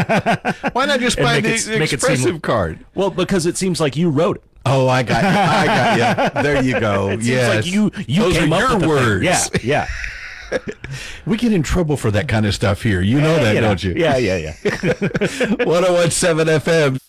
[0.74, 2.86] Why not just buy make the it- make it seem- expressive card?
[2.95, 6.30] well because it seems like you wrote it Oh, I got, I got, yeah.
[6.41, 7.09] There you go.
[7.22, 8.89] yes, like you you Those came are up your with the thing.
[8.89, 9.49] words.
[9.64, 9.88] yeah
[10.51, 10.59] yeah
[11.26, 13.01] we get in trouble for that kind of stuff here.
[13.01, 13.93] You know that, You know, don't you?
[13.95, 14.53] yeah yeah yeah
[15.66, 16.99] 1017 FM.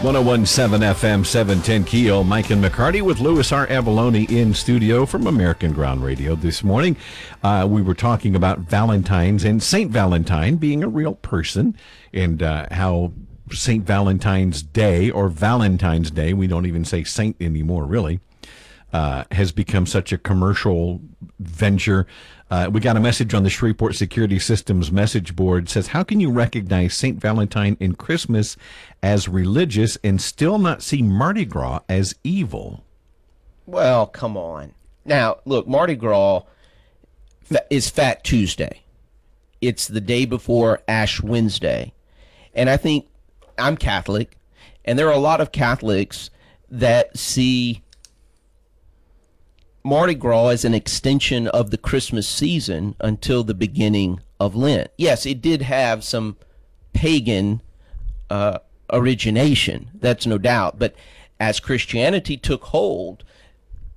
[0.00, 3.66] One zero one seven FM seven ten Keel, Mike and McCarty with Louis R.
[3.66, 6.96] Avallone in studio from American Ground Radio this morning.
[7.42, 11.76] Uh, we were talking about Valentine's and Saint Valentine being a real person,
[12.12, 13.12] and uh, how
[13.50, 18.20] Saint Valentine's Day or Valentine's Day, we don't even say saint anymore, really,
[18.92, 21.00] uh, has become such a commercial
[21.40, 22.06] venture.
[22.50, 26.02] Uh, we got a message on the Shreveport Security Systems message board It says, "How
[26.02, 28.56] can you recognize Saint Valentine and Christmas
[29.02, 32.84] as religious and still not see Mardi Gras as evil?"
[33.66, 34.72] Well, come on.
[35.04, 36.42] Now, look, Mardi Gras
[37.68, 38.80] is Fat Tuesday.
[39.60, 41.92] It's the day before Ash Wednesday.
[42.54, 43.08] And I think
[43.58, 44.38] I'm Catholic,
[44.86, 46.30] and there are a lot of Catholics
[46.70, 47.82] that see
[49.88, 54.90] Mardi Gras as an extension of the Christmas season until the beginning of Lent.
[54.98, 56.36] Yes, it did have some
[56.92, 57.62] pagan
[58.28, 58.58] uh,
[58.92, 60.78] origination, that's no doubt.
[60.78, 60.94] But
[61.40, 63.24] as Christianity took hold,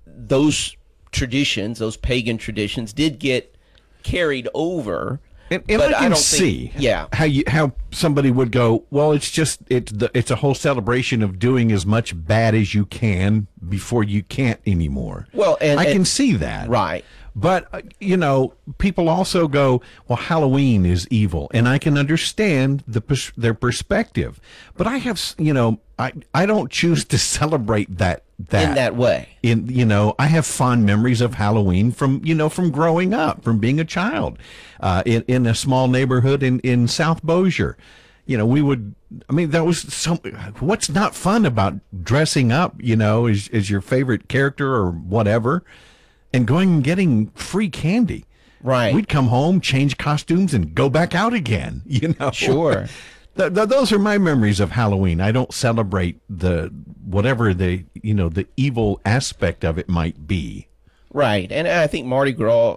[0.08, 0.78] those
[1.12, 3.54] traditions, those pagan traditions, did get
[4.02, 5.20] carried over.
[5.52, 8.86] And, and but I can don't see, think, yeah, how you how somebody would go.
[8.90, 12.74] Well, it's just it's the it's a whole celebration of doing as much bad as
[12.74, 15.28] you can before you can't anymore.
[15.34, 17.04] Well, and- I can see that, right.
[17.36, 22.84] But uh, you know, people also go, "Well, Halloween is evil," and I can understand
[22.88, 24.40] the pers- their perspective.
[24.76, 28.96] But I have, you know, I I don't choose to celebrate that that in that
[28.96, 29.30] way.
[29.44, 33.44] in you know i have fond memories of halloween from you know from growing up
[33.44, 34.40] from being a child
[34.80, 37.78] uh, in, in a small neighborhood in, in south bossier
[38.26, 38.96] you know we would
[39.30, 40.18] i mean that was some
[40.60, 45.64] what's not fun about dressing up you know as, as your favorite character or whatever
[46.34, 48.26] and going and getting free candy
[48.64, 48.94] Right.
[48.94, 52.88] we'd come home change costumes and go back out again you know Sure.
[53.38, 55.22] Th- th- those are my memories of Halloween.
[55.22, 56.70] I don't celebrate the
[57.06, 60.68] whatever the you know the evil aspect of it might be.
[61.14, 61.50] Right.
[61.50, 62.76] And I think Mardi Gras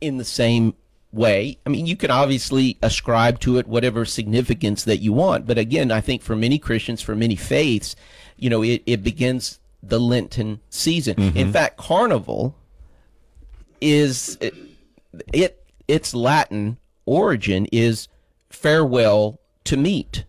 [0.00, 0.72] in the same
[1.12, 1.58] way.
[1.66, 5.46] I mean, you can obviously ascribe to it whatever significance that you want.
[5.46, 7.94] But again, I think for many Christians, for many faiths,
[8.38, 11.16] you know, it, it begins the Lenten season.
[11.16, 11.36] Mm-hmm.
[11.36, 12.56] In fact, Carnival
[13.80, 14.54] is it,
[15.32, 18.08] it its Latin origin is
[18.48, 20.24] farewell to meat.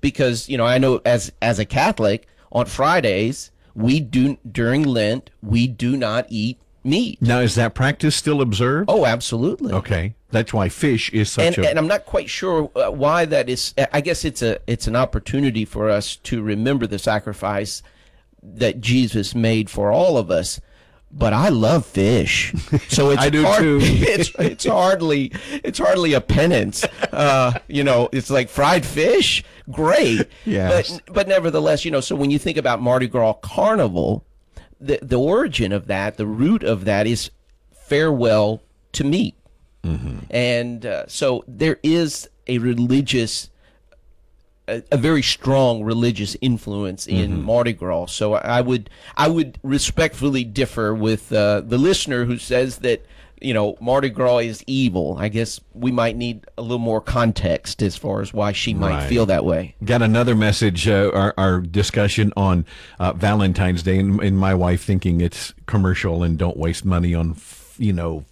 [0.00, 5.30] Because, you know, I know as as a Catholic, on Fridays, we do during Lent,
[5.42, 7.20] we do not eat meat.
[7.22, 8.90] Now, is that practice still observed?
[8.90, 9.72] Oh, absolutely.
[9.72, 10.14] okay.
[10.30, 11.70] That's why fish is such And, a.
[11.70, 13.72] and I'm not quite sure uh, why that is.
[13.92, 17.82] I guess it's a it's an opportunity for us to remember the sacrifice
[18.42, 20.60] that Jesus made for all of us.
[21.16, 22.52] But I love fish,
[22.88, 23.78] so it's I do hard, too.
[23.82, 25.30] It's it's hardly
[25.62, 26.84] it's hardly a penance.
[27.12, 30.26] Uh, you know, it's like fried fish, great.
[30.44, 31.00] Yes.
[31.06, 34.24] But but nevertheless, you know, so when you think about Mardi Gras Carnival,
[34.80, 37.30] the the origin of that, the root of that is
[37.72, 38.60] farewell
[38.92, 39.36] to meat.
[40.30, 43.50] And uh, so there is a religious,
[44.68, 48.06] a, a very strong religious influence in Mardi Gras.
[48.06, 53.04] So I would, I would respectfully differ with uh, the listener who says that
[53.40, 55.16] you know Mardi Gras is evil.
[55.18, 59.00] I guess we might need a little more context as far as why she might
[59.00, 59.08] Right.
[59.08, 59.74] feel that way.
[59.84, 62.64] Got another message, uh, our, our discussion on
[62.98, 67.32] uh, Valentine's Day, and, and my wife thinking it's commercial and don't waste money on,
[67.32, 68.24] f- you know,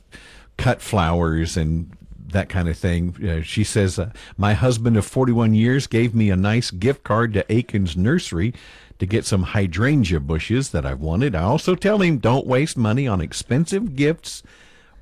[0.56, 1.94] cut flowers and
[2.32, 3.42] that kind of thing.
[3.42, 7.52] She says, uh, My husband of 41 years gave me a nice gift card to
[7.52, 8.54] Aiken's Nursery
[8.98, 11.34] to get some hydrangea bushes that I've wanted.
[11.34, 14.42] I also tell him don't waste money on expensive gifts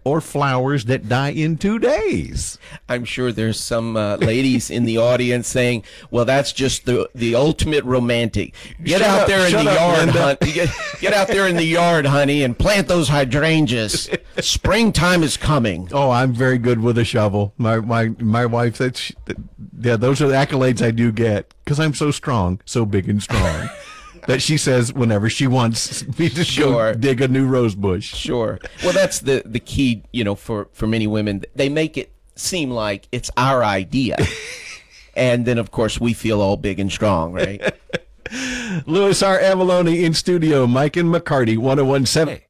[0.05, 2.59] or flowers that die in two days.
[2.89, 7.35] I'm sure there's some uh, ladies in the audience saying, "Well, that's just the the
[7.35, 8.55] ultimate romantic.
[8.83, 10.71] Get Shut out up, there in the up, yard, hun- get,
[11.01, 14.09] get out there in the yard, honey, and plant those hydrangeas.
[14.39, 17.53] Springtime is coming." Oh, I'm very good with a shovel.
[17.59, 19.01] My my my wife said,
[19.81, 23.23] yeah, those are the accolades I do get because I'm so strong, so big and
[23.23, 23.69] strong.
[24.31, 26.95] that she says whenever she wants me to sure.
[26.95, 28.15] dig a new rose bush.
[28.15, 28.61] Sure.
[28.85, 31.43] Well, that's the the key, you know, for for many women.
[31.57, 34.17] They make it seem like it's our idea.
[35.17, 37.61] and then of course we feel all big and strong, right?
[38.87, 39.39] Louis R.
[39.41, 42.37] Avallone in studio, Mike and McCarty, 1017.
[42.37, 42.47] Hey.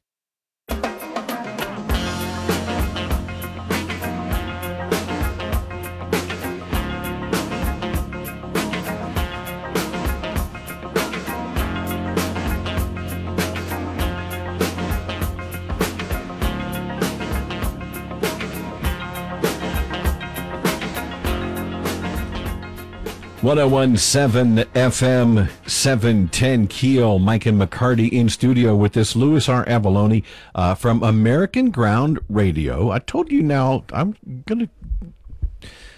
[23.41, 27.17] 1017 FM 710 Keel.
[27.17, 29.65] Mike and McCarty in studio with this Louis R.
[29.65, 30.23] Avallone
[30.53, 32.91] uh, from American Ground Radio.
[32.91, 34.15] I told you now, I'm
[34.45, 34.69] going to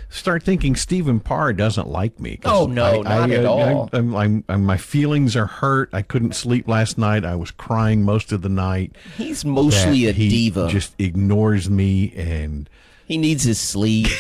[0.07, 2.39] start thinking Stephen Parr doesn't like me.
[2.45, 3.89] Oh no, I, not I, at I, all.
[3.91, 5.89] I'm, I'm, I'm, my feelings are hurt.
[5.91, 7.25] I couldn't sleep last night.
[7.25, 8.95] I was crying most of the night.
[9.17, 10.69] He's mostly a he diva.
[10.69, 12.69] Just ignores me and
[13.05, 14.07] he needs his sleep.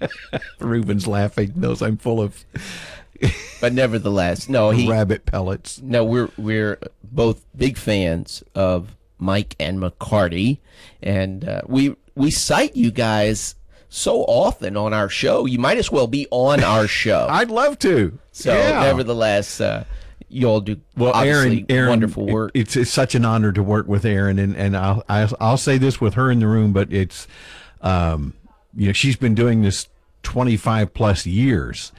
[0.60, 1.52] Reuben's laughing.
[1.56, 2.44] Knows I'm full of
[3.60, 5.80] but nevertheless, no, he rabbit pellets.
[5.82, 10.58] No, we're we're both big fans of Mike and McCarty,
[11.02, 13.54] and uh, we we cite you guys
[13.88, 15.46] so often on our show.
[15.46, 17.26] You might as well be on our show.
[17.30, 18.18] I'd love to.
[18.32, 18.82] so, Yeah.
[18.82, 19.84] nevertheless, uh,
[20.28, 22.50] you all do Well, Erin, Erin, wonderful work.
[22.52, 25.78] It's, it's such an honor to work with Erin, and and I'll I'll, I'll say
[25.78, 27.26] this with her in the room, but it's,
[27.80, 28.34] um,
[28.76, 29.88] you know, she's been doing this
[30.22, 31.92] twenty five plus years,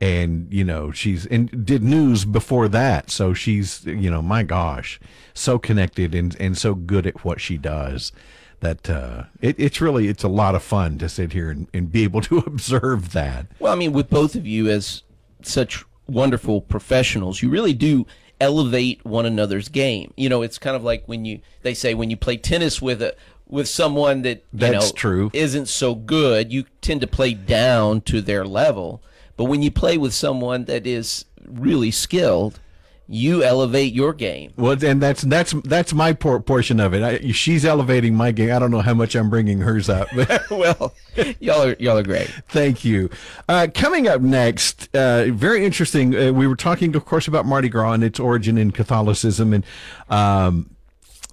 [0.00, 5.00] and you know she's and did news before that, so she's you know my gosh,
[5.32, 8.12] so connected and and so good at what she does.
[8.60, 11.92] That uh, it, it's really it's a lot of fun to sit here and, and
[11.92, 13.46] be able to observe that.
[13.58, 15.02] Well, I mean, with both of you as
[15.42, 18.06] such wonderful professionals, you really do
[18.40, 20.12] elevate one another's game.
[20.16, 23.02] You know, it's kind of like when you they say when you play tennis with
[23.02, 23.14] a
[23.48, 25.30] with someone that you That's know true.
[25.32, 29.02] isn't so good, you tend to play down to their level.
[29.36, 32.60] But when you play with someone that is really skilled,
[33.06, 34.52] you elevate your game.
[34.56, 37.02] Well, and that's that's that's my por- portion of it.
[37.02, 38.50] I, she's elevating my game.
[38.54, 40.08] I don't know how much I'm bringing hers up,
[40.50, 40.94] well,
[41.38, 42.28] y'all are y'all are great.
[42.48, 43.10] thank you.
[43.46, 46.16] Uh, coming up next, uh, very interesting.
[46.16, 49.66] Uh, we were talking, of course, about Mardi Gras and its origin in Catholicism, and
[50.08, 50.73] um,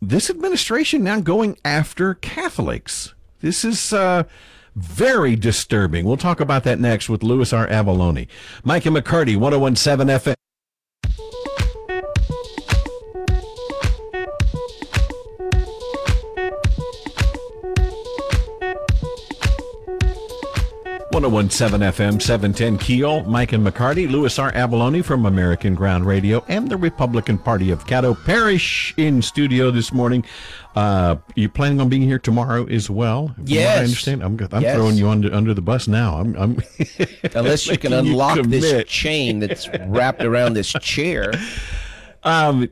[0.02, 3.14] this administration now going after Catholics.
[3.42, 3.94] This is.
[3.94, 4.24] Uh,
[4.74, 6.06] very disturbing.
[6.06, 7.68] We'll talk about that next with Louis R.
[7.68, 8.28] Avallone.
[8.64, 10.41] Mike and McCarty, 1017 FM.
[21.22, 23.24] One zero one seven FM seven ten Keel.
[23.26, 24.52] Mike and McCarty, Louis R.
[24.54, 29.94] Avallone from American Ground Radio, and the Republican Party of Caddo Parish in studio this
[29.94, 30.26] morning.
[30.76, 33.36] Uh, you planning on being here tomorrow as well?
[33.46, 33.78] Yes.
[33.78, 34.24] I understand.
[34.24, 34.76] I'm I'm Yes.
[34.76, 36.16] throwing you under under the bus now.
[36.16, 36.64] I'm, I'm
[37.36, 41.34] Unless you can Making you unlock this chain that's wrapped around this chair.
[42.24, 42.68] Um,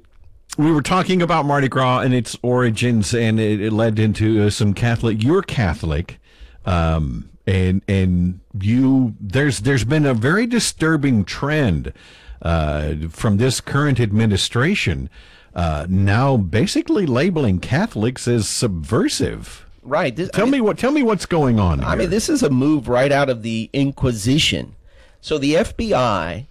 [0.60, 4.50] we were talking about Mardi Gras and its origins, and it, it led into uh,
[4.52, 5.24] some Catholic.
[5.24, 6.20] You're Catholic,
[6.68, 11.94] um, and and you there's there's been a very disturbing trend
[12.42, 15.10] uh, from this current administration.
[15.56, 19.66] Uh, now, basically labeling Catholics as subversive.
[19.82, 20.16] Right.
[20.16, 20.78] This, Tell me what.
[20.78, 21.84] Tell me what's going on.
[21.84, 22.00] I here.
[22.00, 24.76] mean, this is a move right out of the Inquisition.
[25.22, 26.46] So the FBI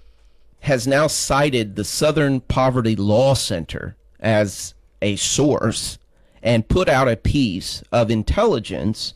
[0.61, 5.99] has now cited the Southern Poverty Law Center as a source
[6.43, 9.15] and put out a piece of intelligence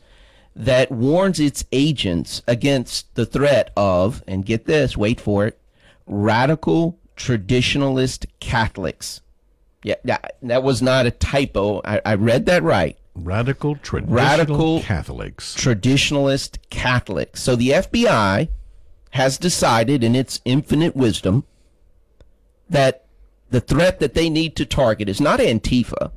[0.55, 5.59] that warns its agents against the threat of, and get this, wait for it,
[6.05, 9.21] radical traditionalist Catholics.
[9.83, 11.81] Yeah, that, that was not a typo.
[11.83, 15.55] I, I read that right radical traditional Radical- Catholics.
[15.55, 17.41] traditionalist Catholics.
[17.41, 18.49] So the FBI
[19.11, 21.43] has decided, in its infinite wisdom,
[22.69, 23.05] that
[23.51, 26.11] the threat that they need to target is not Antifa,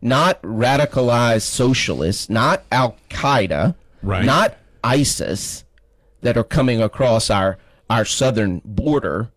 [0.00, 4.24] not radicalized socialists, not Al Qaeda, Right.
[4.24, 5.64] not ISIS
[6.20, 7.58] that are coming across our,
[7.90, 9.30] our southern border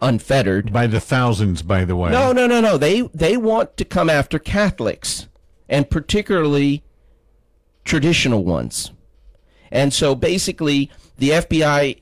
[0.00, 0.72] unfettered.
[0.72, 2.10] By the thousands, by the way.
[2.10, 2.76] No, no, no, no.
[2.78, 5.26] They they want to come after Catholics.
[5.68, 6.84] and particularly
[7.84, 8.92] traditional ones.
[9.70, 12.00] And so basically, the FBI,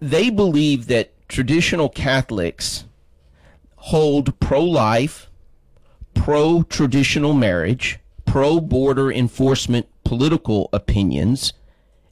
[0.00, 2.84] they believe that traditional Catholics
[3.76, 5.30] hold pro life,
[6.22, 11.52] pro traditional marriage, pro border enforcement political opinions,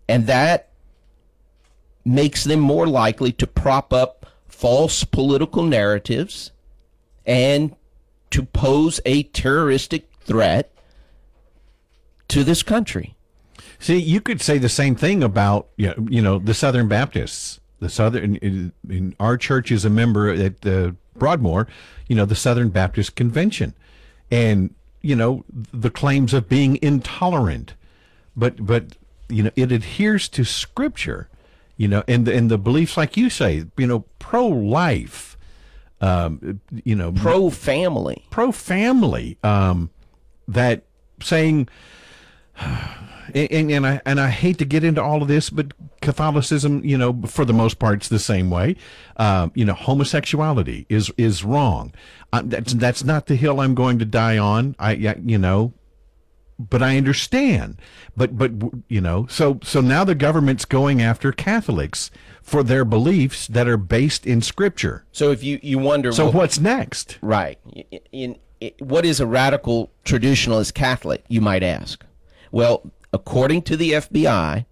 [0.09, 0.71] and that
[2.05, 6.51] makes them more likely to prop up false political narratives
[7.25, 7.77] and
[8.31, 10.73] to pose a terroristic threat
[12.27, 13.15] to this country.
[13.79, 17.61] See, you could say the same thing about you know the Southern Baptists.
[17.79, 21.69] The Southern in, in our church is a member at the Broadmoor,
[22.09, 23.75] you know, the Southern Baptist Convention,
[24.31, 27.75] and you know the claims of being intolerant,
[28.37, 28.97] but but
[29.29, 31.29] you know it adheres to Scripture,
[31.77, 35.39] you know, and and the beliefs like you say, you know, pro life,
[36.01, 39.91] um, you know, pro family, pro family, um,
[40.47, 40.83] that
[41.23, 41.69] saying
[43.37, 46.97] and, and I and I hate to get into all of this, but Catholicism, you
[46.97, 48.77] know, for the most part, it's the same way.
[49.17, 51.93] Um, you know, homosexuality is is wrong.
[52.33, 54.77] I, that's that's not the hill I'm going to die on.
[54.79, 55.73] I, you know,
[56.59, 57.81] but I understand.
[58.17, 58.53] But but
[58.89, 62.11] you know, so so now the government's going after Catholics
[62.43, 65.05] for their beliefs that are based in Scripture.
[65.13, 67.19] So if you you wonder, so what, what's next?
[67.23, 67.59] Right.
[68.13, 71.25] In, in what is a radical traditionalist Catholic?
[71.29, 72.05] You might ask.
[72.53, 74.67] Well, according to the FBI,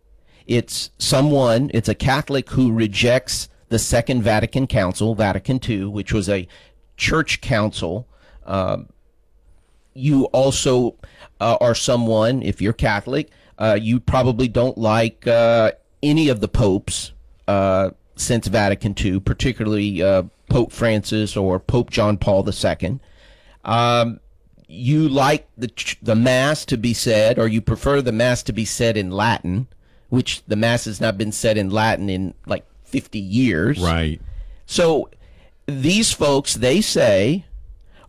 [0.46, 6.28] it's someone, it's a Catholic who rejects the Second Vatican Council, Vatican II, which was
[6.28, 6.48] a
[6.96, 8.08] church council.
[8.46, 8.78] Uh,
[9.94, 10.96] you also
[11.40, 15.72] uh, are someone, if you're Catholic, uh, you probably don't like uh,
[16.02, 17.12] any of the popes
[17.46, 23.00] uh, since Vatican II, particularly uh, Pope Francis or Pope John Paul II.
[23.64, 24.20] Um,
[24.68, 25.70] you like the
[26.02, 29.66] the mass to be said, or you prefer the mass to be said in Latin,
[30.10, 33.80] which the mass has not been said in Latin in like fifty years.
[33.80, 34.20] Right.
[34.66, 35.08] So
[35.66, 37.46] these folks, they say,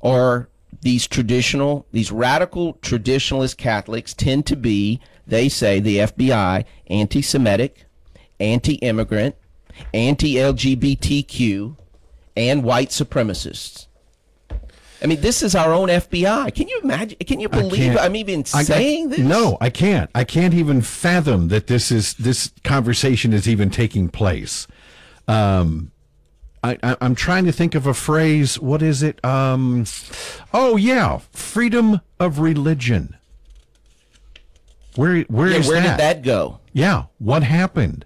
[0.02, 0.50] are
[0.82, 7.86] these traditional, these radical traditionalist Catholics tend to be, they say, the FBI, anti-Semitic,
[8.40, 9.36] anti-immigrant,
[9.94, 11.76] anti-LGBTQ,
[12.38, 13.88] and white supremacists.
[15.02, 16.54] I mean, this is our own FBI.
[16.54, 17.18] Can you imagine?
[17.20, 19.20] Can you believe I'm even saying I, this?
[19.20, 20.10] No, I can't.
[20.14, 24.68] I can't even fathom that this is this conversation is even taking place.
[25.28, 25.92] Um,
[26.64, 28.60] I, am trying to think of a phrase.
[28.60, 29.24] What is it?
[29.24, 29.86] Um,
[30.54, 33.16] oh yeah, freedom of religion.
[34.96, 35.98] Where where yeah, where that?
[35.98, 36.60] did that go?
[36.74, 38.06] Yeah, what happened?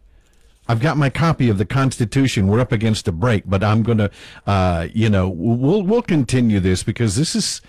[0.68, 2.48] I've got my copy of the Constitution.
[2.48, 4.12] We're up against a break, but I'm going to,
[4.48, 7.62] uh, you know, we'll we'll continue this because this is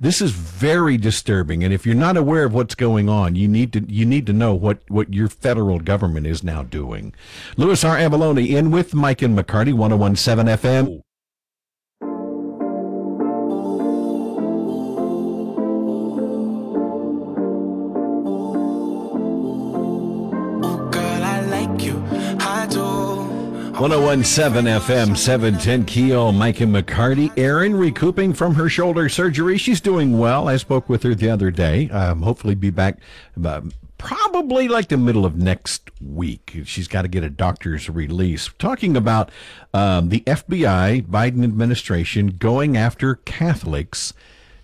[0.00, 1.62] this is very disturbing.
[1.62, 4.32] And if you're not aware of what's going on, you need to you need to
[4.32, 7.14] know what what your federal government is now doing.
[7.56, 7.96] Louis R.
[7.96, 11.02] Avallone in with Mike and McCarty, 1017 FM.
[23.74, 27.36] One zero oh one seven FM seven ten Keel Mike and McCarty.
[27.36, 29.58] Erin recouping from her shoulder surgery.
[29.58, 30.48] She's doing well.
[30.48, 31.90] I spoke with her the other day.
[31.90, 33.00] Um, hopefully, be back.
[33.42, 33.62] Uh,
[33.98, 36.56] probably like the middle of next week.
[36.64, 38.48] She's got to get a doctor's release.
[38.60, 39.32] Talking about
[39.74, 44.14] um, the FBI, Biden administration going after Catholics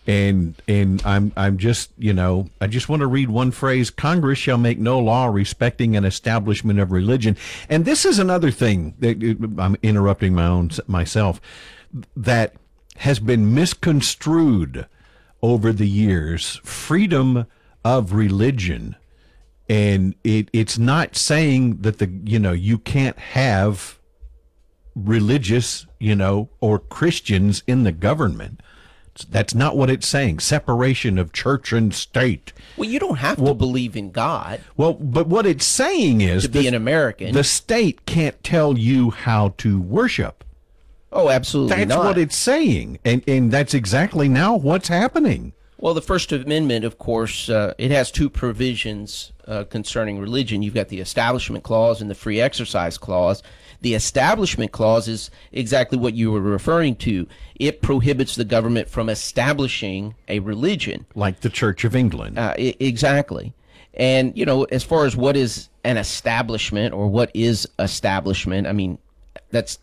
[0.07, 4.39] and and I'm I'm just you know I just want to read one phrase Congress
[4.39, 7.37] shall make no law respecting an establishment of religion.
[7.69, 11.41] And this is another thing that uh, I'm interrupting my own myself
[12.17, 12.55] that
[12.99, 14.87] has been misconstrued
[15.43, 16.61] over the years.
[16.65, 17.47] Freedom
[17.85, 18.97] of religion.
[19.69, 23.99] And it it's not saying that the you know you can't have
[24.97, 28.61] religious you know or Christians in the government
[29.25, 30.41] that's not what it's saying.
[30.41, 32.53] Separation of church and state.
[32.77, 34.61] Well, you don't have well, to believe in God.
[34.77, 37.33] Well, but what it's saying is to be an American.
[37.35, 40.45] The state can't tell you how to worship.
[41.13, 42.05] Oh, absolutely That's not.
[42.05, 45.53] what it's saying, and and that's exactly now what's happening.
[45.81, 50.63] Well, the First Amendment, of course, uh, it has two provisions uh, concerning religion.
[50.63, 53.43] You've got the Establishment Clause and the Free Exercise Clause.
[53.81, 57.27] The Establishment Clause is exactly what you were referring to.
[57.55, 61.07] It prohibits the government from establishing a religion.
[61.15, 62.39] Like the Church of England.
[62.39, 63.55] Uh, I- exactly.
[63.95, 68.73] And, you know, as far as what is an establishment or what is establishment, I
[68.73, 68.99] mean,
[69.51, 69.79] that's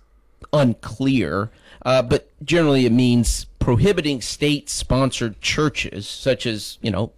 [0.53, 1.49] unclear.
[1.83, 7.11] Uh, but generally, it means prohibiting state sponsored churches, such as, you know,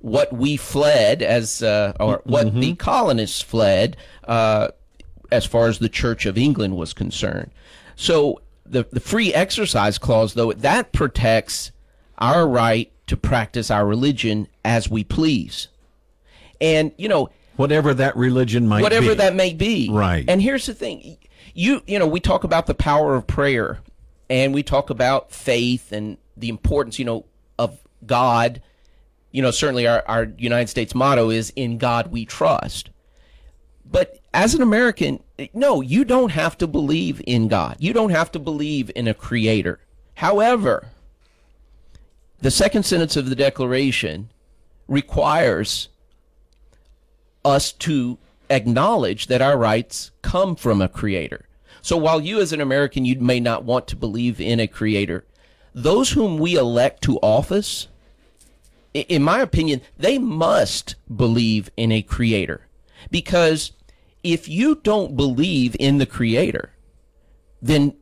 [0.00, 4.66] what we fled as, uh, or what the colonists fled, uh,
[5.30, 7.52] as far as the Church of England was concerned.
[7.94, 11.70] So the, the free exercise clause, though, that protects
[12.18, 15.68] our right to practice our religion as we please.
[16.60, 19.14] And, you know, Whatever that religion might be whatever be.
[19.14, 19.88] that may be.
[19.92, 20.24] Right.
[20.26, 21.18] And here's the thing.
[21.54, 23.78] You you know, we talk about the power of prayer
[24.30, 27.24] and we talk about faith and the importance, you know,
[27.58, 28.62] of God.
[29.30, 32.90] You know, certainly our, our United States motto is in God we trust.
[33.90, 35.22] But as an American,
[35.54, 37.76] no, you don't have to believe in God.
[37.78, 39.80] You don't have to believe in a creator.
[40.14, 40.88] However,
[42.40, 44.30] the second sentence of the Declaration
[44.86, 45.88] requires
[47.44, 48.18] us to
[48.50, 51.47] acknowledge that our rights come from a creator.
[51.82, 55.24] So while you as an American, you may not want to believe in a creator,
[55.74, 57.88] those whom we elect to office,
[58.92, 62.62] in my opinion, they must believe in a creator.
[63.10, 63.72] Because
[64.22, 66.72] if you don't believe in the creator,
[67.62, 67.94] then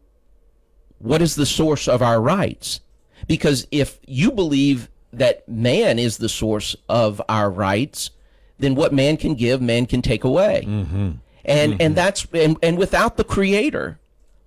[0.98, 2.80] what is the source of our rights?
[3.26, 8.10] Because if you believe that man is the source of our rights,
[8.58, 10.64] then what man can give, man can take away.
[10.66, 11.10] Mm-hmm.
[11.46, 11.94] And and mm-hmm.
[11.94, 13.98] that's and, and without the creator,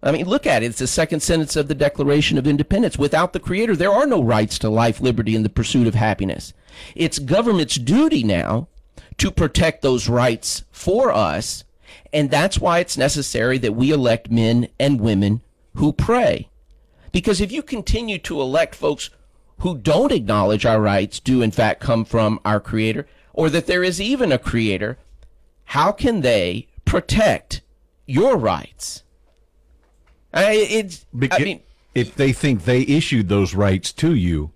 [0.04, 0.68] I mean, look at it.
[0.68, 2.97] It's the second sentence of the Declaration of Independence.
[2.97, 6.54] Without the creator, there are no rights to life, liberty, and the pursuit of happiness.
[6.95, 8.68] It's government's duty now
[9.18, 11.64] to protect those rights for us.
[12.14, 15.41] And that's why it's necessary that we elect men and women
[15.76, 16.50] who pray.
[17.12, 19.10] Because if you continue to elect folks
[19.60, 23.84] who don't acknowledge our rights do in fact come from our creator, or that there
[23.84, 24.97] is even a creator,
[25.66, 27.61] how can they protect
[28.05, 29.03] your rights?
[30.33, 31.61] I, it's, I mean,
[31.95, 34.51] if they think they issued those rights to you,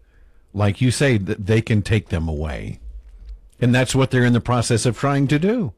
[0.54, 2.80] like you say, that they can take them away,
[3.60, 5.74] and that's what they're in the process of trying to do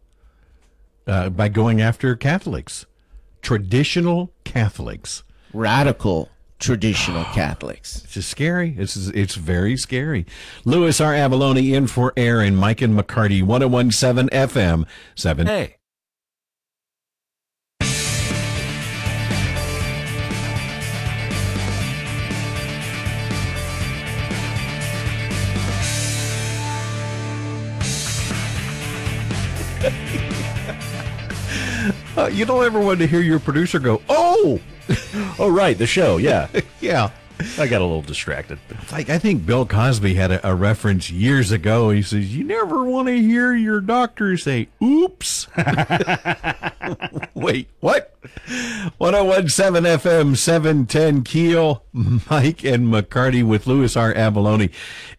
[1.08, 2.86] uh, by going after Catholics,
[3.42, 5.24] traditional Catholics.
[5.54, 6.30] radical
[6.60, 8.04] traditional Catholics.
[8.04, 8.76] It's just scary.
[8.78, 10.26] It's it's very scary.
[10.66, 11.14] Louis R.
[11.14, 14.86] Avallone in for air and Mike and McCarty, 1017 FM
[15.16, 15.48] 7.
[15.48, 15.76] Hey.
[32.18, 34.60] Uh, you don't ever want to hear your producer go, "Oh,
[35.38, 36.18] Oh, right, the show.
[36.18, 36.48] Yeah,
[36.82, 37.12] yeah."
[37.58, 38.60] I got a little distracted.
[38.92, 41.90] Like I think Bill Cosby had a, a reference years ago.
[41.90, 45.48] He says, "You never want to hear your doctor say, oops."
[47.34, 48.16] Wait, what?
[48.98, 54.14] 1017 FM 710 Keel, Mike and McCarty with Louis R.
[54.14, 54.72] Avallone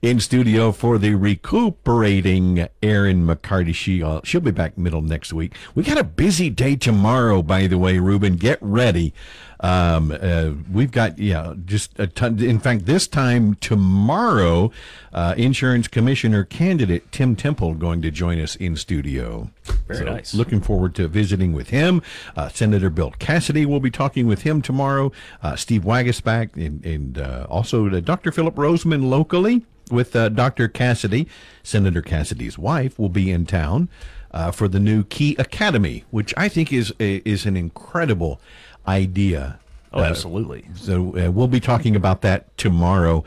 [0.02, 3.74] in studio for the recuperating Erin McCarty.
[3.74, 5.54] She, uh, she'll be back middle next week.
[5.74, 8.36] We got a busy day tomorrow, by the way, Ruben.
[8.36, 9.12] Get ready.
[9.60, 12.42] Um, uh, we've got, yeah, just a ton.
[12.42, 14.70] In fact, this time tomorrow,
[15.12, 19.50] uh, insurance commissioner candidate Tim Temple going to join us in studio.
[19.86, 20.34] Very nice.
[20.34, 22.02] Looking forward to visiting with him.
[22.36, 25.12] Uh, Senator Bill Cassidy will be talking with him tomorrow.
[25.42, 28.32] Uh, Steve Waguespack and, and uh, also Dr.
[28.32, 30.68] Philip Rozeman locally with uh, Dr.
[30.68, 31.28] Cassidy.
[31.62, 33.88] Senator Cassidy's wife will be in town
[34.32, 38.40] uh, for the new Key Academy, which I think is a, is an incredible
[38.86, 39.58] idea.
[39.92, 40.66] Oh, absolutely.
[40.74, 43.24] So uh, we'll be talking about that tomorrow.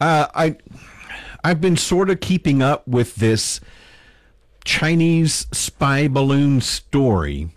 [0.00, 0.56] Uh, I
[1.42, 3.60] I've been sort of keeping up with this
[4.64, 7.50] Chinese spy balloon story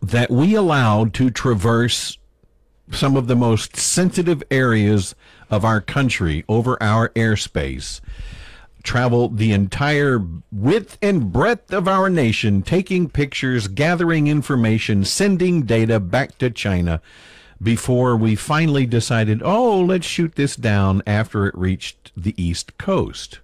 [0.00, 2.18] that we allowed to traverse
[2.92, 5.14] some of the most sensitive areas
[5.50, 8.00] of our country over our airspace
[8.88, 10.18] travel the entire
[10.50, 17.02] width and breadth of our nation, taking pictures, gathering information, sending data back to China
[17.62, 23.40] before we finally decided, oh, let's shoot this down after it reached the East Coast,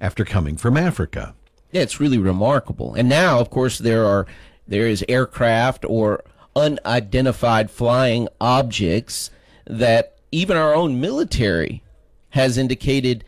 [0.00, 1.34] after coming from Africa.
[1.70, 2.94] Yeah, it's really remarkable.
[2.94, 4.26] And now, of course, there are
[4.66, 6.24] there is aircraft or
[6.56, 9.30] unidentified flying objects
[9.66, 11.82] that even our own military
[12.30, 13.22] has indicated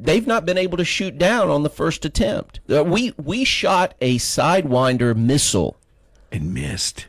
[0.00, 2.60] they've not been able to shoot down on the first attempt.
[2.70, 5.76] Uh, we we shot a sidewinder missile.
[6.30, 7.06] And missed.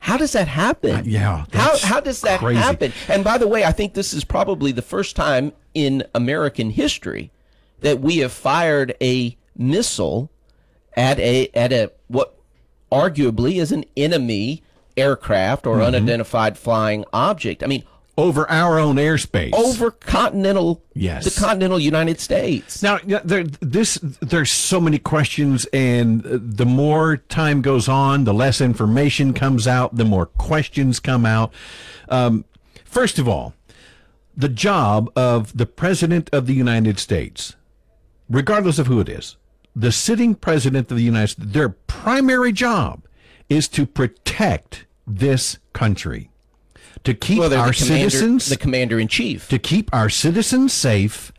[0.00, 0.90] How does that happen?
[0.96, 2.60] Uh, yeah, How how does that crazy.
[2.60, 2.92] happen?
[3.08, 7.30] And by the way, I think this is probably the first time in American history
[7.80, 10.30] that we have fired a missile
[10.96, 12.34] at a at a what
[12.90, 14.62] arguably is an enemy
[14.96, 15.84] aircraft or Mm-hmm.
[15.94, 17.62] unidentified flying object.
[17.62, 17.84] I mean,
[18.20, 19.52] over our own airspace.
[19.54, 21.24] over continental, Yes.
[21.24, 22.82] the continental United States.
[22.82, 28.60] Now, there, this there's so many questions, and the more time goes on, the less
[28.60, 31.52] information comes out, the more questions come out.
[32.08, 32.44] Um,
[32.84, 33.54] first of all,
[34.36, 37.56] the job of the president of the United States,
[38.28, 39.36] regardless of who it is,
[39.74, 43.04] the sitting president of the United States, their primary job
[43.48, 46.30] is to protect this country,
[47.04, 49.48] to keep Well, our the citizens the commander in chief.
[49.48, 51.32] to keep our citizens safe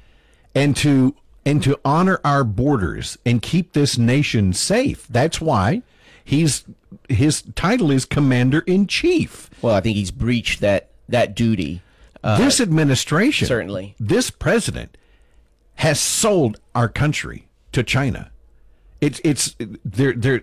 [0.55, 5.07] and to and to honor our borders and keep this nation safe.
[5.09, 5.81] That's why
[6.23, 6.65] he's
[7.09, 9.49] his title is commander in chief.
[9.61, 11.81] Well, I think he's breached that that duty.
[12.23, 13.95] Uh, this administration, certainly.
[13.99, 14.95] this president
[15.75, 18.29] has sold our country to China.
[18.99, 20.41] It's it's they're they're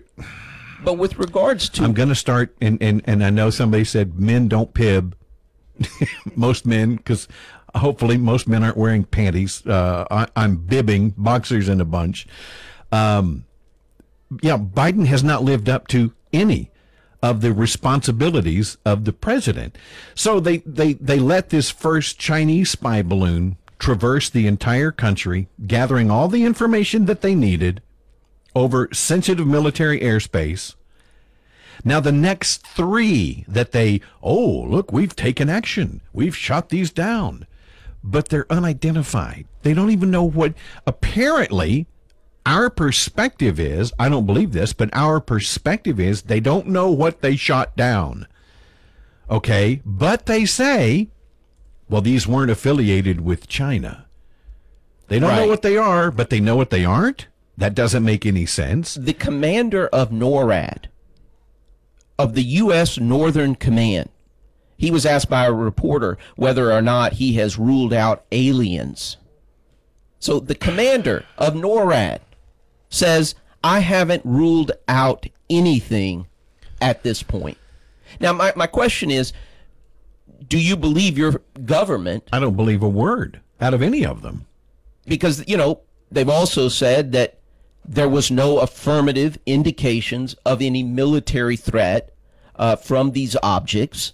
[0.83, 4.19] But with regards to I'm going to start, and, and, and I know somebody said
[4.19, 5.15] men don't pib.
[6.35, 7.27] most men, because
[7.75, 9.65] hopefully most men aren't wearing panties.
[9.65, 12.27] Uh, I, I'm bibbing boxers in a bunch.
[12.91, 13.45] Um,
[14.41, 16.71] yeah, Biden has not lived up to any
[17.21, 19.77] of the responsibilities of the president.
[20.15, 26.09] So they, they, they let this first Chinese spy balloon traverse the entire country, gathering
[26.09, 27.81] all the information that they needed
[28.55, 30.75] over sensitive military airspace.
[31.83, 36.01] Now, the next three that they, oh, look, we've taken action.
[36.11, 37.47] We've shot these down.
[38.03, 39.45] But they're unidentified.
[39.61, 40.53] They don't even know what,
[40.85, 41.87] apparently,
[42.45, 47.21] our perspective is I don't believe this, but our perspective is they don't know what
[47.21, 48.27] they shot down.
[49.29, 49.81] Okay.
[49.85, 51.09] But they say,
[51.89, 54.05] well, these weren't affiliated with China.
[55.07, 57.27] They don't know what they are, but they know what they aren't.
[57.59, 58.95] That doesn't make any sense.
[58.95, 60.85] the commander of NORAD,
[62.17, 62.97] of the U.S.
[62.97, 64.09] Northern Command,
[64.77, 69.17] he was asked by a reporter whether or not he has ruled out aliens.
[70.19, 72.19] So the commander of NORAD
[72.89, 76.27] says, I haven't ruled out anything
[76.81, 77.57] at this point.
[78.21, 79.33] Now, my, my question is
[80.47, 84.45] do you believe your government I don't believe a word out of any of them.
[85.05, 87.38] because you know they've also said that
[87.85, 92.13] there was no affirmative indications of any military threat
[92.55, 94.13] uh, from these objects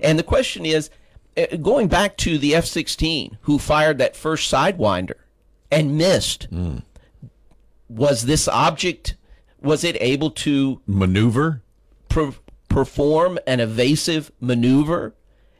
[0.00, 0.90] and the question is
[1.36, 5.14] uh, going back to the f-16 who fired that first sidewinder
[5.70, 6.48] and missed
[7.88, 9.16] was this object
[9.60, 11.62] was it able to Maneuver?
[12.08, 12.34] per-
[12.68, 15.14] perform an evasive maneuver.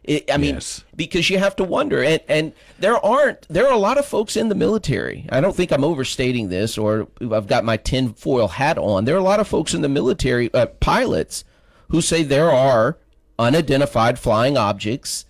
[0.07, 0.85] It, I mean, Yes.
[0.95, 4.37] because you have to wonder, and and there aren't there are a lot of folks
[4.37, 5.27] in the military.
[5.31, 9.05] I don't think I'm overstating this, or I've got my tinfoil hat on.
[9.05, 11.45] There are a lot of folks in the military, uh, pilots,
[11.89, 12.99] who say there are
[13.39, 15.27] unidentified flying objects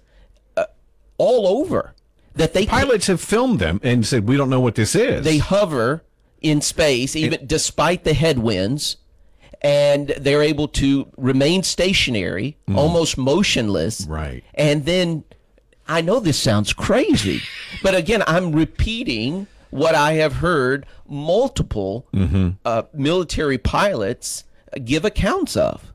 [0.57, 0.65] uh,
[1.19, 1.95] all over
[2.35, 5.25] that they Pilots have filmed them and said, we don't know what this is.
[5.25, 6.03] they hover
[6.43, 8.99] in space even despite the headwinds
[9.67, 14.43] and they're able to remain stationary almost motionless Right.
[14.55, 15.25] and then
[15.89, 17.41] i know this sounds crazy
[17.83, 22.07] but again i'm repeating what i have heard multiple
[22.65, 24.45] uh, military pilots
[24.85, 25.93] give accounts of.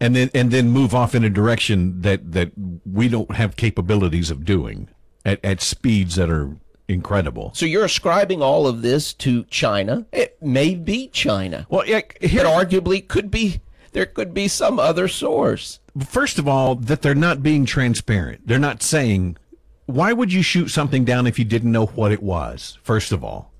[0.00, 2.52] And then and then move off in a direction that, that
[2.98, 4.88] we don't have capabilities of doing
[5.24, 6.56] at, at speeds that are
[6.88, 7.52] incredible.
[7.54, 12.30] so you're ascribing all of this to china it may be china Well, yeah, but
[12.30, 13.60] arguably could be
[13.92, 18.46] there could be some other source first of all, that they're not being transparent.
[18.46, 19.36] They're not saying,
[19.86, 22.78] why would you shoot something down if you didn't know what it was?
[22.82, 23.50] First of all,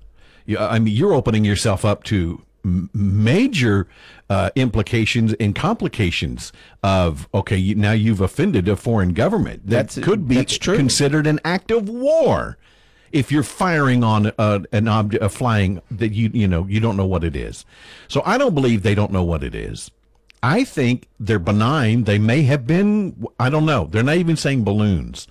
[0.45, 3.87] you, I mean, you're opening yourself up to major
[4.29, 6.51] uh, implications and complications
[6.83, 11.39] of okay, you, now you've offended a foreign government that That's- could be considered an
[11.43, 12.57] act of war.
[13.11, 16.97] If you're firing on a, an object, a flying that you you know you don't
[16.97, 17.65] know what it is,
[18.07, 19.91] so I don't believe they don't know what it is.
[20.41, 22.05] I think they're benign.
[22.05, 23.25] They may have been.
[23.39, 23.87] I don't know.
[23.91, 25.27] They're not even saying balloons,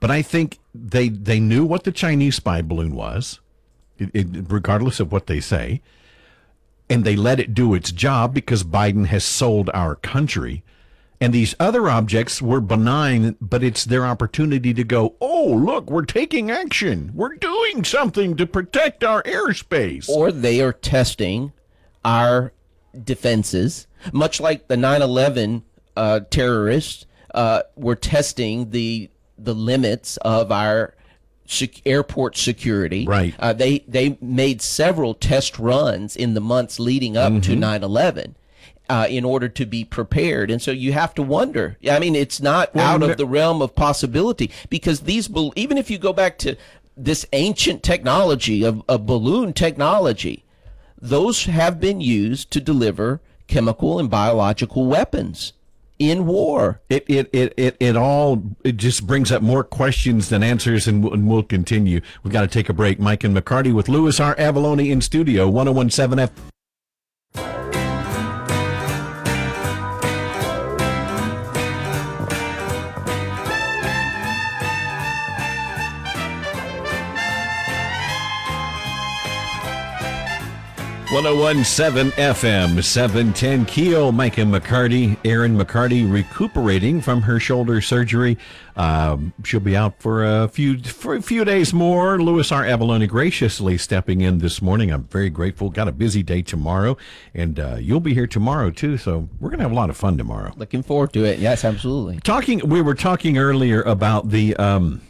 [0.00, 3.40] but I think they they knew what the Chinese spy balloon was,
[3.98, 5.80] it, it, regardless of what they say,
[6.90, 10.64] and they let it do its job because Biden has sold our country.
[11.20, 16.04] And these other objects were benign, but it's their opportunity to go, oh, look, we're
[16.04, 17.10] taking action.
[17.12, 20.08] We're doing something to protect our airspace.
[20.08, 21.52] or they are testing
[22.04, 22.52] our
[23.04, 25.62] defenses, much like the 9/11
[25.96, 27.04] uh, terrorists
[27.34, 30.94] uh, were testing the the limits of our
[31.46, 33.04] sec- airport security.
[33.06, 33.34] Right.
[33.38, 38.34] Uh, they they made several test runs in the months leading up to 9/11.
[38.88, 40.50] Uh, in order to be prepared.
[40.50, 41.76] And so you have to wonder.
[41.90, 45.90] I mean, it's not well, out of the realm of possibility because these, even if
[45.90, 46.56] you go back to
[46.96, 50.44] this ancient technology of, of balloon technology,
[51.00, 55.52] those have been used to deliver chemical and biological weapons
[55.98, 56.80] in war.
[56.88, 61.02] It it it it, it all it just brings up more questions than answers, and
[61.02, 62.00] we'll, and we'll continue.
[62.22, 62.98] We've got to take a break.
[62.98, 64.34] Mike and McCarty with Louis R.
[64.36, 66.30] Avallone in studio, 1017 F.
[81.10, 88.36] 1017 FM, 710 Keel, Micah McCarty, Erin McCarty recuperating from her shoulder surgery.
[88.76, 92.20] Um, she'll be out for a few for a few days more.
[92.20, 92.62] Louis R.
[92.62, 94.92] Avallone graciously stepping in this morning.
[94.92, 95.70] I'm very grateful.
[95.70, 96.98] Got a busy day tomorrow,
[97.32, 98.98] and uh, you'll be here tomorrow too.
[98.98, 100.52] So we're gonna have a lot of fun tomorrow.
[100.58, 101.38] Looking forward to it.
[101.38, 102.18] Yes, absolutely.
[102.20, 105.00] Talking, we were talking earlier about the um,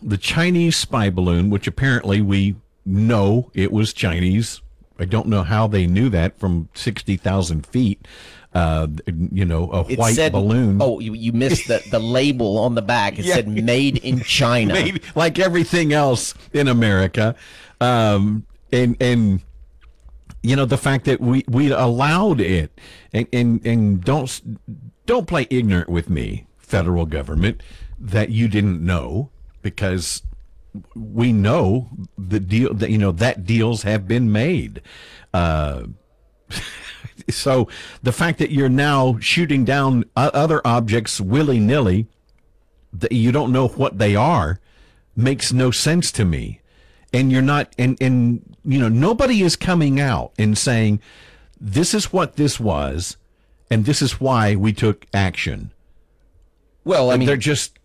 [0.00, 2.54] the Chinese spy balloon, which apparently we
[2.86, 4.60] know it was Chinese
[4.98, 8.06] I don't know how they knew that from 60,000 feet.
[8.54, 8.88] Uh,
[9.30, 10.78] you know, a it white said, balloon.
[10.80, 13.18] Oh, you, you missed the, the label on the back.
[13.18, 13.34] It yeah.
[13.36, 14.74] said made in China.
[14.74, 17.36] made, like everything else in America.
[17.80, 19.42] Um, and, and,
[20.42, 22.72] you know, the fact that we, we allowed it
[23.12, 24.58] and, and, and don't,
[25.06, 27.62] don't play ignorant with me, federal government,
[27.98, 29.30] that you didn't know
[29.62, 30.22] because
[30.94, 34.82] we know the deal that you know that deals have been made.
[35.32, 35.84] Uh,
[37.30, 37.68] so
[38.02, 42.06] the fact that you're now shooting down other objects willy nilly,
[42.92, 44.60] that you don't know what they are,
[45.16, 46.60] makes no sense to me.
[47.12, 51.00] And you're not, and and you know, nobody is coming out and saying,
[51.58, 53.16] "This is what this was,
[53.70, 55.72] and this is why we took action."
[56.84, 57.77] Well, I mean, they're just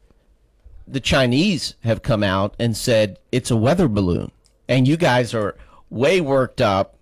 [0.88, 4.32] the Chinese have come out and said it's a weather balloon,
[4.68, 5.56] and you guys are
[5.90, 6.98] way worked up.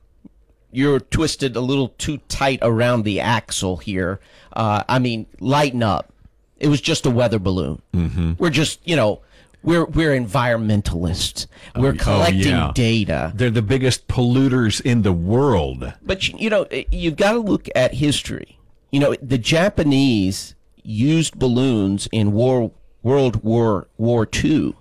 [0.71, 4.19] You're twisted a little too tight around the axle here.
[4.53, 6.13] Uh, I mean, lighten up.
[6.59, 7.81] It was just a weather balloon.
[7.93, 8.33] Mm-hmm.
[8.37, 9.21] We're just, you know,
[9.63, 11.47] we're we're environmentalists.
[11.75, 12.71] We're oh, collecting oh, yeah.
[12.73, 13.31] data.
[13.35, 15.93] They're the biggest polluters in the world.
[16.01, 18.59] But you know, you've got to look at history.
[18.91, 22.73] You know, the Japanese used balloons in World
[23.03, 24.75] World War War II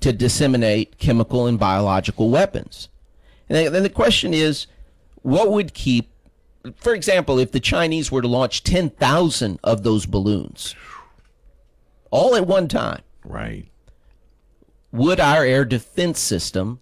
[0.00, 2.88] to disseminate chemical and biological weapons.
[3.48, 4.66] And then the question is,
[5.22, 6.10] what would keep,
[6.76, 10.74] for example, if the Chinese were to launch 10,000 of those balloons
[12.10, 13.66] all at one time, right?
[14.92, 16.80] Would our air defense system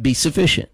[0.00, 0.68] be sufficient?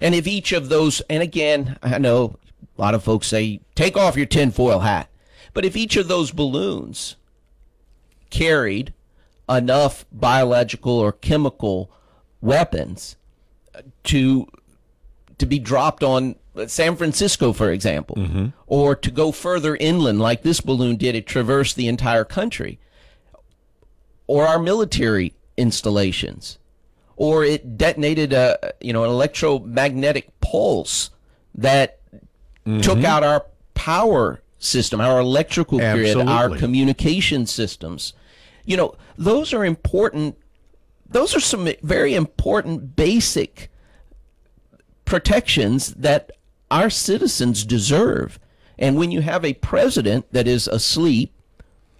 [0.00, 2.36] And if each of those, and again, I know
[2.76, 5.08] a lot of folks say, take off your tinfoil hat,
[5.52, 7.16] but if each of those balloons
[8.34, 8.92] carried
[9.48, 11.88] enough biological or chemical
[12.40, 13.16] weapons
[14.02, 14.46] to
[15.38, 16.34] to be dropped on
[16.66, 18.46] San Francisco, for example, mm-hmm.
[18.66, 21.14] or to go further inland like this balloon did.
[21.14, 22.80] It traversed the entire country,
[24.26, 26.58] or our military installations,
[27.16, 31.10] or it detonated a you know an electromagnetic pulse
[31.54, 32.00] that
[32.66, 32.80] mm-hmm.
[32.80, 38.12] took out our power system, our electrical grid, our communication systems
[38.64, 40.36] you know, those are important.
[41.08, 43.70] Those are some very important basic
[45.04, 46.32] protections that
[46.70, 48.38] our citizens deserve.
[48.78, 51.32] And when you have a president that is asleep,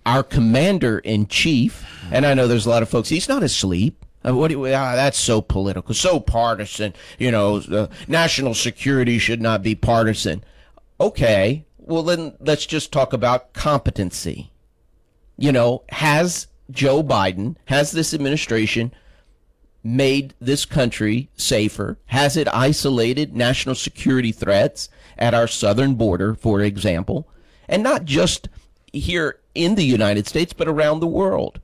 [0.05, 4.05] our commander in chief, and I know there's a lot of folks, he's not asleep.
[4.27, 6.95] Uh, what do you, ah, that's so political, so partisan.
[7.19, 10.43] You know, uh, national security should not be partisan.
[11.01, 14.51] Okay, well then let's just talk about competency.
[15.37, 18.93] You know, has Joe Biden, has this administration
[19.83, 21.99] made this country safer?
[22.07, 24.89] Has it isolated national security threats
[25.19, 27.29] at our southern border, for example?
[27.69, 28.49] And not just
[28.93, 31.61] here in the United States, but around the world.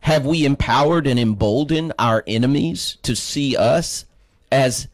[0.00, 4.06] Have we empowered and emboldened our enemies to see us
[4.50, 4.88] as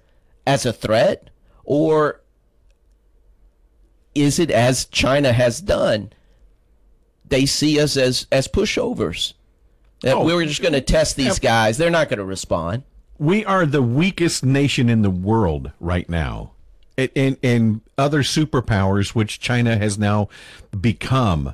[0.46, 1.30] as a threat?
[1.64, 2.20] Or
[4.14, 6.12] is it as China has done?
[7.28, 9.34] They see us as, as pushovers.
[10.04, 11.78] Oh, we were just going to test these guys.
[11.78, 12.82] They're not going to respond.
[13.18, 16.52] We are the weakest nation in the world right now.
[16.98, 20.28] And, and other superpowers, which China has now
[20.78, 21.52] become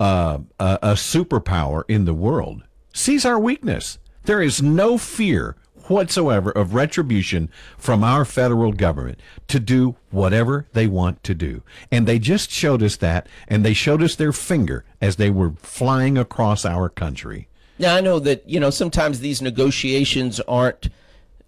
[0.00, 2.62] uh, a, a superpower in the world,
[2.92, 3.98] sees our weakness.
[4.24, 5.56] There is no fear
[5.88, 11.62] whatsoever of retribution from our federal government to do whatever they want to do.
[11.90, 15.54] And they just showed us that, and they showed us their finger as they were
[15.58, 17.48] flying across our country.
[17.82, 20.88] Now, I know that, you know, sometimes these negotiations aren't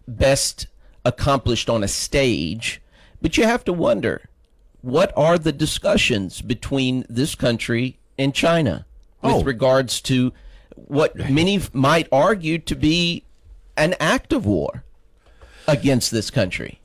[0.09, 0.67] best
[1.05, 2.83] accomplished on a stage,
[3.23, 4.29] but you have to wonder
[4.81, 8.85] what are the discussions between this country and China
[9.23, 9.45] with Oh.
[9.45, 10.33] regards to
[10.75, 13.23] what many might argue to be
[13.77, 14.83] an act of war
[15.69, 16.81] against this country?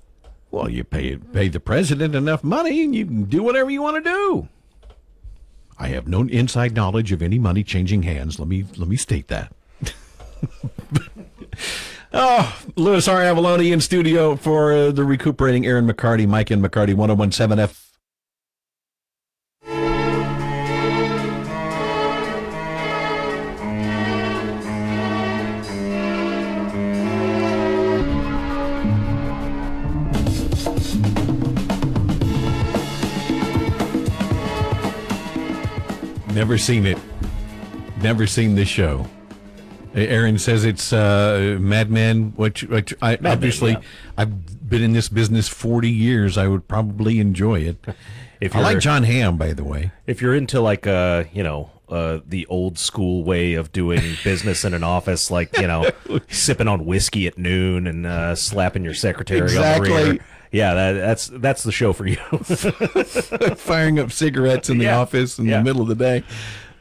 [0.52, 4.04] Well, you pay pay the president enough money, and you can do whatever you want
[4.04, 4.48] to do.
[5.80, 8.38] I have no inside knowledge of any money changing hands.
[8.38, 9.54] Let me let me state that.
[12.14, 13.22] oh, Louis R.
[13.22, 17.89] Avallone in studio for uh, the recuperating Erin McCarty, Mike and McCarty, 1017 F.
[36.40, 36.98] Never seen it.
[38.02, 39.06] Never seen this show.
[39.94, 43.82] Erin says it's uh, Mad Men, which, which I Men, obviously yeah.
[44.18, 46.38] I've been in this business forty years.
[46.38, 47.78] I would probably enjoy it.
[48.40, 49.92] If I like Jon Hamm, by the way.
[50.08, 54.64] if you're into like uh you know uh the old school way of doing business
[54.64, 55.90] in an office, like you know
[56.30, 59.90] sipping on whiskey at noon and uh, slapping your secretary on Exactly.
[59.90, 60.26] the rear.
[60.52, 62.16] Yeah, that, that's that's the show for you.
[63.56, 65.00] Firing up cigarettes in the Yeah.
[65.00, 65.58] office in Yeah.
[65.60, 66.24] the middle of the day.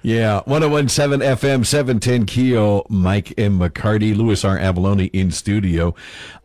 [0.01, 4.57] Yeah, 1017 FM, 710 Keel, Mike and McCarty, Louis R.
[4.57, 5.93] Avallone in studio.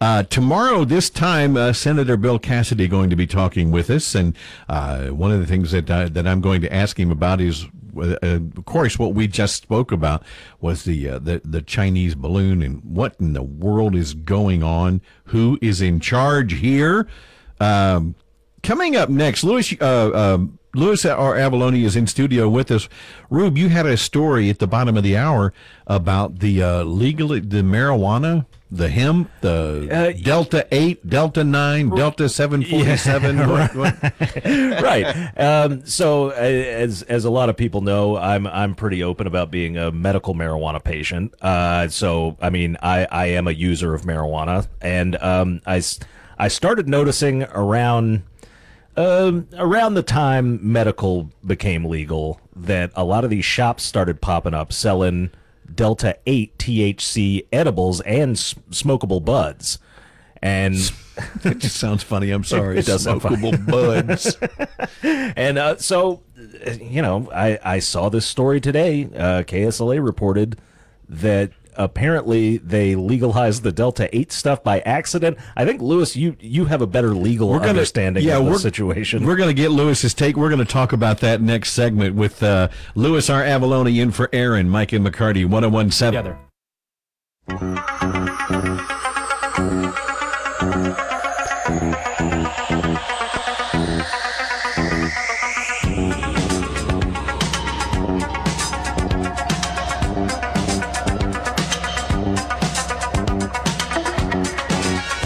[0.01, 4.15] Uh, tomorrow, this time, uh, Senator Bill Cassidy going to be talking with us.
[4.15, 4.35] And
[4.67, 7.67] uh, one of the things that, uh, that I'm going to ask him about is,
[7.97, 10.23] of course, what we just spoke about
[10.59, 15.01] was the, uh, the, the Chinese balloon and what in the world is going on?
[15.25, 17.07] Who is in charge here?
[17.59, 18.15] Um,
[18.63, 21.35] Coming up next, Louis uh, um, Louis R.
[21.35, 22.89] Avallone is in studio with us.
[23.29, 25.53] Rube, you had a story at the bottom of the hour
[25.85, 32.27] about the uh, legal the marijuana, the hemp, the Uh, Delta Eight, Delta Nine, Delta
[32.27, 33.37] Seven Forty Seven.
[34.81, 35.31] right.
[35.37, 39.51] Um, so, uh, as as a lot of people know, I'm I'm pretty open about
[39.51, 41.35] being a medical marijuana patient.
[41.39, 45.83] Uh, so, I mean, I, I am a user of marijuana, and um, I
[46.39, 48.23] I started noticing around
[48.95, 54.53] um, around the time medical became legal that a lot of these shops started popping
[54.53, 55.31] up selling
[55.73, 59.79] Delta 8 THC edibles and s- smokable buds.
[60.41, 60.75] And
[61.43, 62.31] it just sounds funny.
[62.31, 62.79] I'm sorry.
[62.79, 63.07] It does.
[63.07, 64.37] Smokable buds.
[65.03, 66.21] and uh, so,
[66.79, 69.05] you know, I, I saw this story today.
[69.05, 70.59] Uh, KSLA reported
[71.09, 75.37] that apparently they legalized the Delta 8 stuff by accident.
[75.55, 79.25] I think, Louis, you, you have a better legal understanding of the we're, situation.
[79.25, 80.35] We're going to get Louis's take.
[80.35, 83.43] We're going to talk about that next segment with uh, Louis R.
[83.43, 86.23] Avallone in for Erin, Mike and McCarty, 1017.
[86.23, 86.39] Together.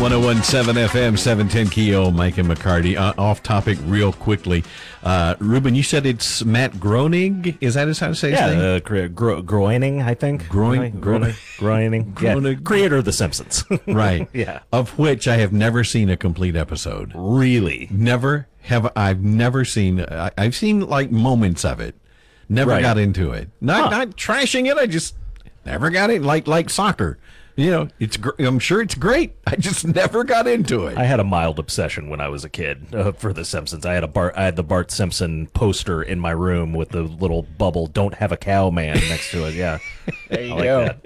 [0.07, 2.95] One zero one seven FM seven ten Keel Mike and McCarty.
[2.95, 4.63] Uh, off topic, real quickly.
[5.03, 7.57] Uh, Ruben, you said it's Matt Groening.
[7.59, 10.47] Is that his how to say his Yeah, uh, Gro- Gro- Groening, I think.
[10.47, 11.35] Groen- Groening.
[11.57, 12.05] Groening.
[12.21, 12.35] Yeah.
[12.35, 12.63] Groening.
[12.63, 13.65] Creator of The Simpsons.
[13.87, 14.29] right.
[14.31, 14.61] Yeah.
[14.71, 17.11] Of which I have never seen a complete episode.
[17.13, 17.89] really?
[17.91, 19.99] Never have I've never seen.
[20.05, 21.95] I, I've seen like moments of it.
[22.47, 22.81] Never Right.
[22.81, 23.49] got into it.
[23.59, 23.97] Not Huh.
[24.05, 24.77] not trashing it.
[24.77, 25.15] I just
[25.65, 26.21] never got it.
[26.21, 27.17] Like like soccer.
[27.57, 28.17] You know, it's.
[28.17, 29.35] gr- I'm sure it's great.
[29.47, 30.95] I just never got into it.
[30.97, 33.83] I had a mild obsession when I was a kid uh, for The Simpsons.
[33.83, 37.01] I had a Bart, I had the Bart Simpson poster in my room with the
[37.01, 39.55] little bubble "Don't have a cow man" next to it.
[39.55, 39.79] Yeah,
[40.29, 40.83] There you I like go.
[40.85, 41.05] that.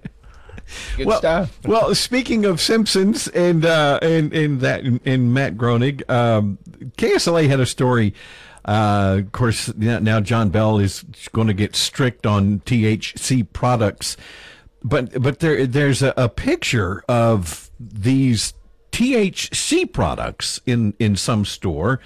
[0.97, 1.59] Good well, stuff.
[1.65, 6.57] well, speaking of Simpsons and uh, and and that and Matt Groening, um,
[6.97, 8.13] KSLA had a story.
[8.65, 14.17] Uh, of course, now now John Bel is going to get strict on THC products,
[14.83, 18.53] but but there there's a, a picture of these
[18.91, 21.99] THC products in in some store.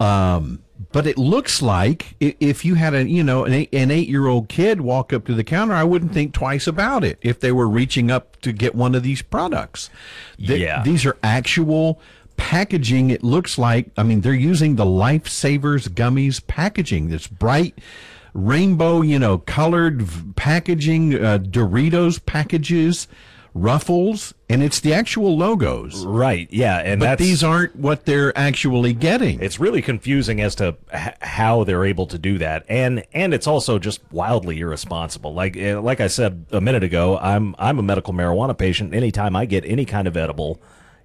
[0.00, 0.60] Um,
[0.90, 4.26] but it looks like if you had a you know an eight, an eight year
[4.26, 7.52] old kid walk up to the counter, I wouldn't think twice about it if they
[7.52, 9.88] were reaching up to get one of these products.
[10.36, 10.82] Th- Yeah.
[10.82, 12.00] these are actual
[12.36, 13.10] packaging.
[13.10, 17.08] It looks like I mean they're using the Lifesavers gummies packaging.
[17.08, 17.78] That's bright
[18.34, 20.06] rainbow, you know, colored
[20.36, 23.08] packaging, uh, Doritos packages
[23.56, 26.04] ruffles, and it's the actual logos.
[26.04, 26.48] Right.
[26.50, 26.78] Yeah.
[26.78, 29.40] And But these aren't what they're actually getting.
[29.40, 33.46] it's really confusing as to h- how they're able to do that and and it's
[33.46, 37.82] also just wildly irresponsible like eh, like i said a minute ago i'm i'm a
[37.82, 40.60] medical marijuana patient anytime i get any kind of edible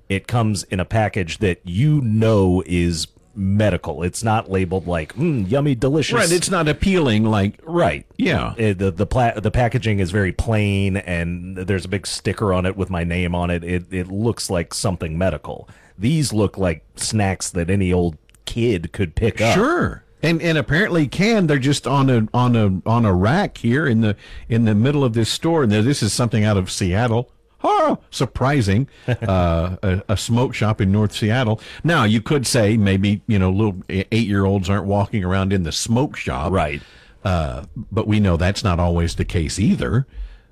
[0.08, 3.06] it comes in a package that you know is
[3.40, 6.32] medical it's not labeled like mm, yummy delicious right.
[6.32, 8.54] It's not appealing like right Yeah.
[8.58, 12.66] Eh, the the pla- the packaging is very plain and there's a big sticker on
[12.66, 16.84] it with my name on it it it looks like something medical these look like
[16.96, 20.04] snacks that any old kid could pick up Sure.
[20.22, 24.02] And and apparently can they're just on a on a on a rack here in
[24.02, 24.18] the
[24.50, 27.32] in the middle of this store and this is something out of Seattle.
[27.72, 28.88] Oh, surprising.
[29.08, 31.62] uh, a, a smoke shop in North Seattle.
[31.84, 35.64] Now you could say maybe you know little eight year olds aren't walking around in
[35.64, 36.82] the smoke shop, Right.
[37.24, 40.08] Uh, but we know that's not always the case either.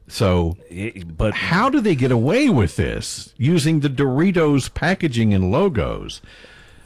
[0.09, 5.51] So Eh, but how do they get away with this using the Doritos packaging and
[5.51, 6.21] logos?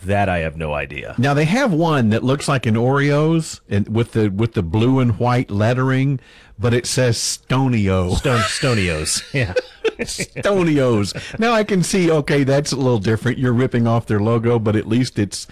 [0.04, 1.14] that I have no idea.
[1.20, 5.00] Now they have one that looks like an Oreos and with the with the blue
[5.00, 6.20] and white lettering,
[6.58, 8.16] but it says Stonio.
[8.16, 9.22] Stone Stonios.
[9.32, 9.54] Yeah.
[10.00, 11.40] Stonios.
[11.40, 13.38] now I can see okay, that's a little different.
[13.38, 15.48] You're ripping off their logo, but at least it's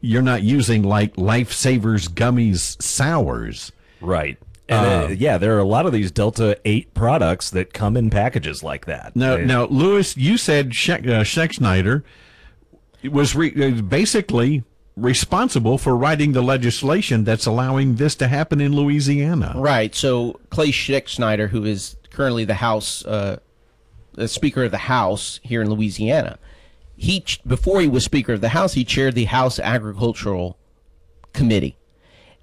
[0.00, 3.72] you're not using like Lifesavers gummies sours.
[4.00, 4.38] Right.
[4.68, 8.08] And uh, yeah, there are a lot of these Delta 8 products that come in
[8.10, 9.14] packages like that.
[9.14, 12.02] Now, They- now Louis, you said Scheck, uh, Schexnayder
[13.10, 14.64] was re- uh, basically
[14.96, 19.52] responsible for writing the legislation that's allowing this to happen in Louisiana.
[19.56, 19.94] Right.
[19.94, 23.38] So Clay Snyder, who is currently the House, uh,
[24.14, 26.38] the Speaker of the House here in Louisiana,
[26.96, 30.56] he before he was Speaker of the House, he chaired the House Agricultural
[31.32, 31.76] Committee,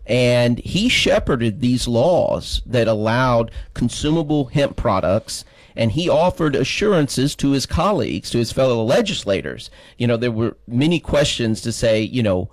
[0.05, 5.45] and he shepherded these laws that allowed consumable hemp products.
[5.73, 9.71] And he offered assurances to his colleagues, to his fellow legislators.
[9.97, 12.51] You know, there were many questions to say, you know,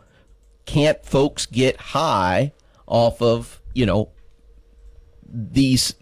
[0.66, 2.52] can't folks get high
[2.86, 4.10] off of, you know,
[5.28, 5.96] these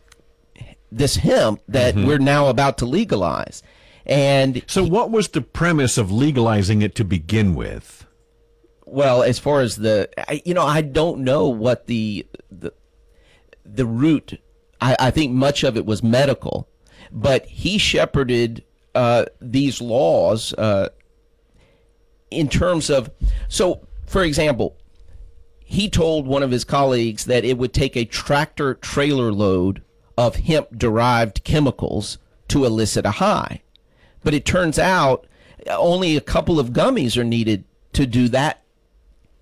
[0.90, 3.62] this hemp that we're now about to legalize.
[4.04, 8.06] And So, what was the premise of legalizing it to begin with?
[8.88, 12.72] well, as far as the, I, you know, I don't know what the the
[13.64, 14.40] the root.
[14.80, 16.68] I, I think much of it was medical,
[17.10, 18.64] but he shepherded
[18.94, 20.90] uh, these laws uh,
[22.30, 23.10] in terms of.
[23.48, 24.76] So, for example,
[25.64, 29.82] he told one of his colleagues that it would take a tractor trailer load
[30.16, 32.18] of hemp derived chemicals
[32.48, 33.62] to elicit a high.
[34.24, 35.26] But it turns out
[35.70, 38.62] only a couple of gummies are needed to do that.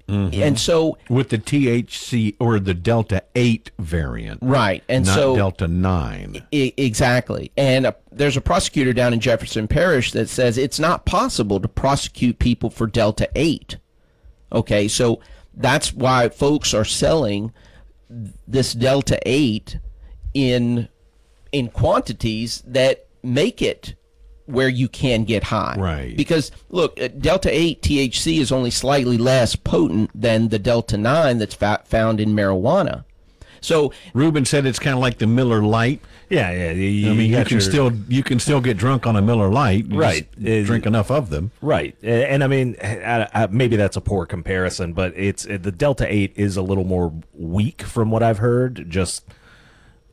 [0.06, 4.40] And so, With the THC or the Delta 8 variant.
[4.42, 4.84] right.
[4.86, 6.42] And so, Delta 9.
[6.52, 7.50] I- exactly.
[7.56, 11.68] And uh there's a prosecutor down in Jefferson Parish that says it's not possible to
[11.68, 13.78] prosecute people for Delta 8.
[14.52, 15.20] Okay, so
[15.54, 17.50] that's why folks are selling
[18.46, 19.78] this Delta 8
[20.34, 20.88] in
[21.52, 23.94] in quantities that make it
[24.46, 25.76] where you can get high.
[25.78, 26.14] Right.
[26.16, 31.38] Because look, uh, Delta 8 THC is only slightly less potent than the Delta 9
[31.38, 33.04] that's fa- found in marijuana.
[33.62, 36.02] So Ruben said it's kind of like the Miller Lite.
[36.28, 36.70] yeah, yeah.
[36.72, 39.22] You, I mean, you got can your- still you can still get drunk on a
[39.22, 40.26] Miller Lite, Right.
[40.38, 41.50] just Uh, drink enough of them.
[41.62, 46.04] Right, and I mean, I, I, maybe that's a poor comparison, but it's the Delta
[46.12, 49.24] Eight is a little more weak from what I've heard, just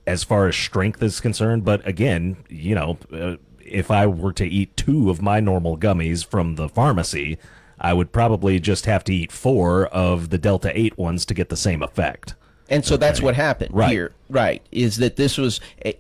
[0.07, 1.64] as far as strength is concerned.
[1.64, 6.26] But again, you know, uh, if I were to eat two of my normal gummies
[6.26, 7.38] from the pharmacy,
[7.80, 11.49] I would probably just have to eat four of the Delta Eight ones to get
[11.49, 12.36] the same effect.
[12.69, 13.91] And so that's what happened Right.
[13.91, 14.14] here.
[14.30, 14.61] Right.
[14.72, 15.99] Is that this was, a,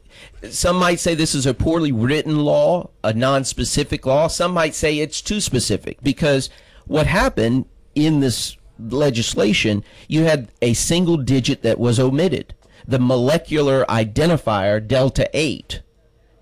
[0.49, 4.27] some might say this is a poorly written law, a non specific law.
[4.27, 6.49] Some might say it's too specific because
[6.87, 12.53] what happened in this legislation, you had a single digit that was omitted
[12.87, 15.81] the molecular identifier delta 8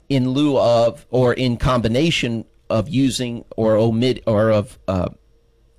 [0.10, 5.10] in lieu of or in combination of using or omit or of uh,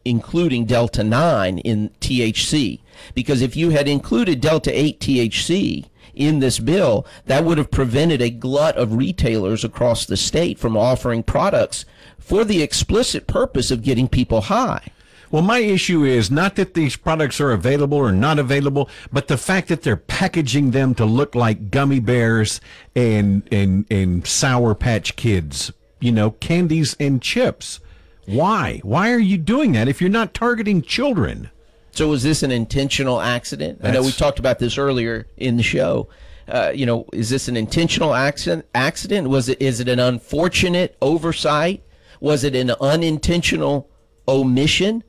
[0.05, 2.81] including delta 9 in THC
[3.15, 8.21] because if you had included delta 8 THC in this bill that would have prevented
[8.23, 11.85] a glut of retailers across the state from offering products
[12.19, 14.91] for the explicit purpose of getting people high
[15.31, 19.37] Well, my issue is not that these products are available or not available, but the
[19.37, 22.61] fact that they're packaging them to look like gummy bears
[22.97, 27.79] and and and sour patch kids, you know, candies and chips.
[28.27, 28.81] Why?
[28.83, 31.51] Why are you doing that if you're not targeting children?
[31.93, 33.81] So was this an intentional accident?
[33.83, 36.09] I know we talked about this earlier in the show.
[36.49, 38.67] uh, you know, is this an intentional accident?
[38.75, 39.29] Accident?
[39.29, 39.61] Was it?
[39.63, 41.83] Is it an unfortunate oversight?
[42.21, 43.89] Was it an unintentional
[44.27, 45.05] omission?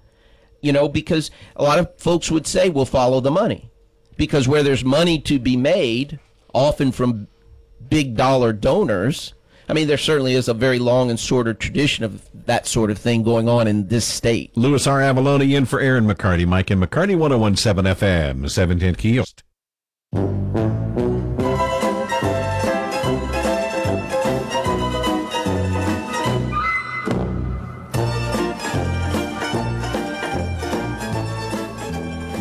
[0.62, 3.70] You know, because a lot of folks would say, "We'll follow the money,"
[4.18, 6.20] because where there's money to be made,
[6.54, 7.28] often from
[7.90, 9.34] big dollar donors.
[9.70, 12.98] I mean, there certainly is a very long and sordid tradition of that sort of
[12.98, 14.52] thing going on in this state.
[14.58, 15.00] Louis R.
[15.00, 16.46] Avallone in for Erin McCarty.
[16.46, 19.26] Mike and McCarty, 1017 FM, 710 Keel.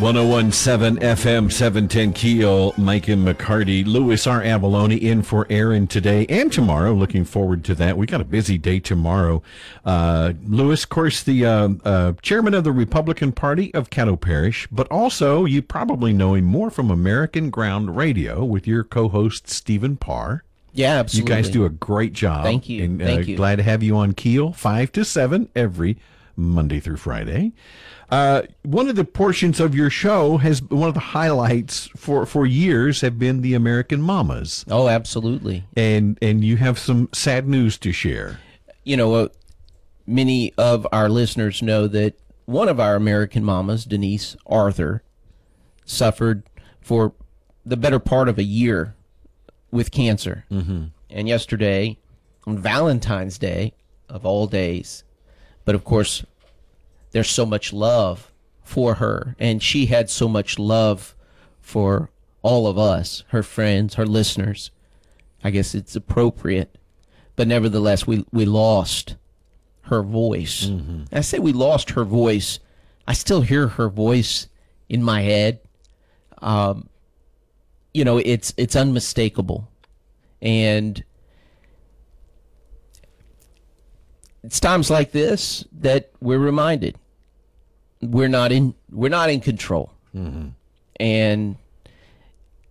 [0.00, 4.40] 1017 FM 710 Keel, Mike and McCarty, Louis R.
[4.40, 6.94] Avallone in for Erin today and tomorrow.
[6.94, 7.98] Looking forward to that.
[7.98, 9.42] We got a busy day tomorrow.
[9.84, 14.66] Uh, Louis, of course, the uh, uh, chairman of the Republican Party of Caddo Parish,
[14.72, 19.98] but also you probably know him more from American Ground Radio with your co-host Stephen
[19.98, 20.44] Parr.
[20.72, 21.30] Yeah, absolutely.
[21.30, 22.44] You guys do a great job.
[22.44, 22.84] Thank you.
[22.84, 23.36] And, uh, Thank you.
[23.36, 25.98] Glad to have you on Keel, five to seven every
[26.36, 27.52] Monday through Friday.
[28.10, 32.44] Uh, one of the portions of your show has one of the highlights for, for
[32.44, 35.64] years have been the American Mamas, Oh, absolutely.
[35.76, 38.40] and and you have some sad news to share.
[38.82, 39.28] you know, uh,
[40.06, 42.14] many of our listeners know that
[42.46, 45.04] one of our American mamas, Denise Arthur,
[45.84, 46.42] suffered
[46.80, 47.12] for
[47.64, 48.96] the better part of a year
[49.70, 50.44] with cancer.
[50.50, 50.84] Mm-hmm.
[51.10, 51.98] And yesterday,
[52.46, 53.72] on Valentine's Day,
[54.08, 55.04] of all days,
[55.64, 56.24] but of course,
[57.12, 58.32] there's so much love
[58.62, 61.14] for her, and she had so much love
[61.60, 62.10] for
[62.42, 64.70] all of us, her friends, her listeners.
[65.42, 66.76] I guess it's appropriate.
[67.36, 69.16] But nevertheless we we lost
[69.82, 70.66] her voice.
[71.12, 72.58] I say we lost her voice.
[73.08, 74.48] I still hear her voice
[74.88, 75.60] in my head.
[76.42, 76.88] Um
[77.94, 79.68] you know it's it's unmistakable.
[80.42, 81.02] And
[84.42, 86.96] it's times like this that we're reminded
[88.02, 89.92] we're not in we're not in control.
[90.98, 91.56] And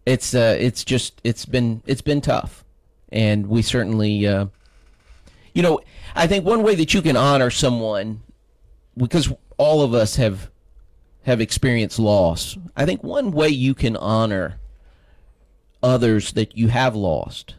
[0.05, 2.63] it's uh it's just it's been it's been tough.
[3.11, 4.47] And we certainly uh
[5.53, 5.79] you know
[6.15, 8.21] i think one way that you can honor someone
[8.95, 10.49] because all of us have
[11.23, 14.59] have experienced loss i think one way you can honor
[15.81, 17.55] others that you have lost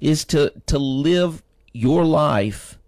[0.00, 1.42] is to to live
[1.72, 2.78] your life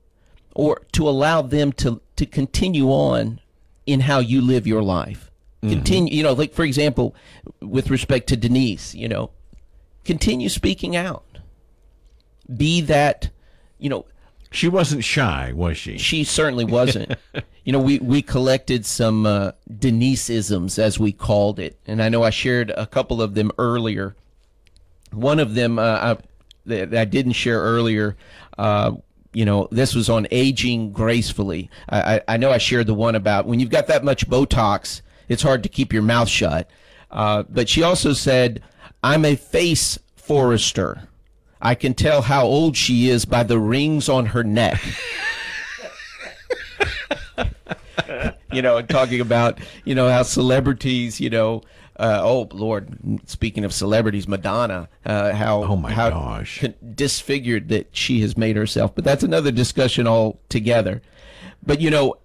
[0.57, 3.39] or to allow them to to continue on
[3.85, 5.31] in how you live your life.
[5.61, 7.15] Continue you know like for example
[7.61, 9.31] with respect to denise you know
[10.05, 11.25] continue speaking out.
[12.57, 13.31] Be that
[13.79, 14.07] you know
[14.53, 15.99] She wasn't shy, was she?
[15.99, 17.15] she certainly wasn't.
[17.65, 22.23] You know we we collected some uh, deniseisms as we called it and i know
[22.23, 24.15] i shared a couple of them earlier.
[25.11, 26.17] One of them uh, I,
[26.67, 28.17] that I didn't share earlier
[28.57, 28.93] uh,
[29.37, 31.69] you know this was on aging gracefully.
[31.91, 35.43] I, I, know i shared the one about when you've got that much botox it's
[35.43, 36.71] hard to keep your mouth shut.
[37.11, 38.63] Uh, but she also said
[39.05, 41.09] i'm a face forester.
[41.61, 44.83] I can tell how old she is by the rings on her neck.
[48.53, 51.63] You know, and talking about you know how celebrities, you know,
[51.99, 56.65] uh, oh Lord, speaking of celebrities, Madonna, uh, how Oh, my how gosh.
[56.95, 58.95] disfigured that she has made herself.
[58.95, 61.03] But that's another discussion altogether.
[61.65, 62.17] But you know,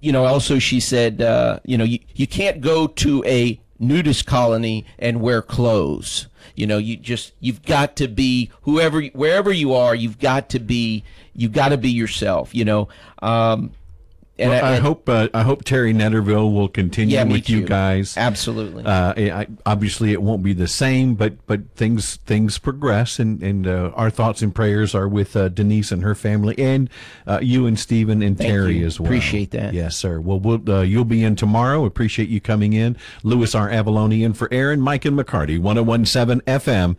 [0.00, 4.26] you know, also she said, uh, you know, you, you can't go to a nudist
[4.26, 6.26] colony and wear clothes.
[6.54, 10.58] You know, you just you've got to be whoever wherever you are, you've got to
[10.58, 12.54] be you've got to be yourself.
[12.54, 12.88] You know,
[13.22, 13.70] um,
[14.38, 17.64] and Well, I, and- hope uh, I hope Terry Netterville will continue Yeah, with you
[17.64, 18.16] guys.
[18.16, 18.84] Absolutely.
[18.84, 23.66] Uh, I, obviously, it won't be the same, but but things things progress, and and
[23.66, 26.88] uh, our thoughts and prayers are with uh, Denise and her family, and
[27.26, 28.86] uh, you and Stephen and Thank Terry you.
[28.86, 29.06] as well.
[29.08, 29.74] Appreciate that.
[29.74, 30.20] Yes, sir.
[30.20, 31.84] Well, we'll uh, you'll be in tomorrow.
[31.84, 33.68] Appreciate you coming in, Louis R.
[33.68, 36.96] Avallone in for Erin, Mike and McCarty, 1017 FM,